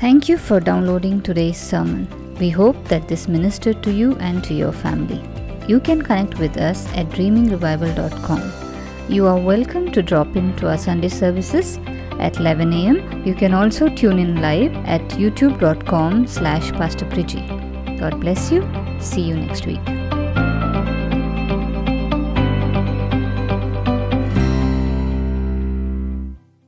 [0.01, 2.09] Thank you for downloading today's sermon.
[2.41, 5.23] We hope that this ministered to you and to your family.
[5.69, 8.53] You can connect with us at dreamingrevival.com.
[9.09, 11.79] You are welcome to drop in to our Sunday services
[12.19, 13.25] at 11 a.m.
[13.25, 17.07] You can also tune in live at youtube.com slash Pastor
[18.01, 18.69] God bless you.
[18.99, 20.06] See you next week.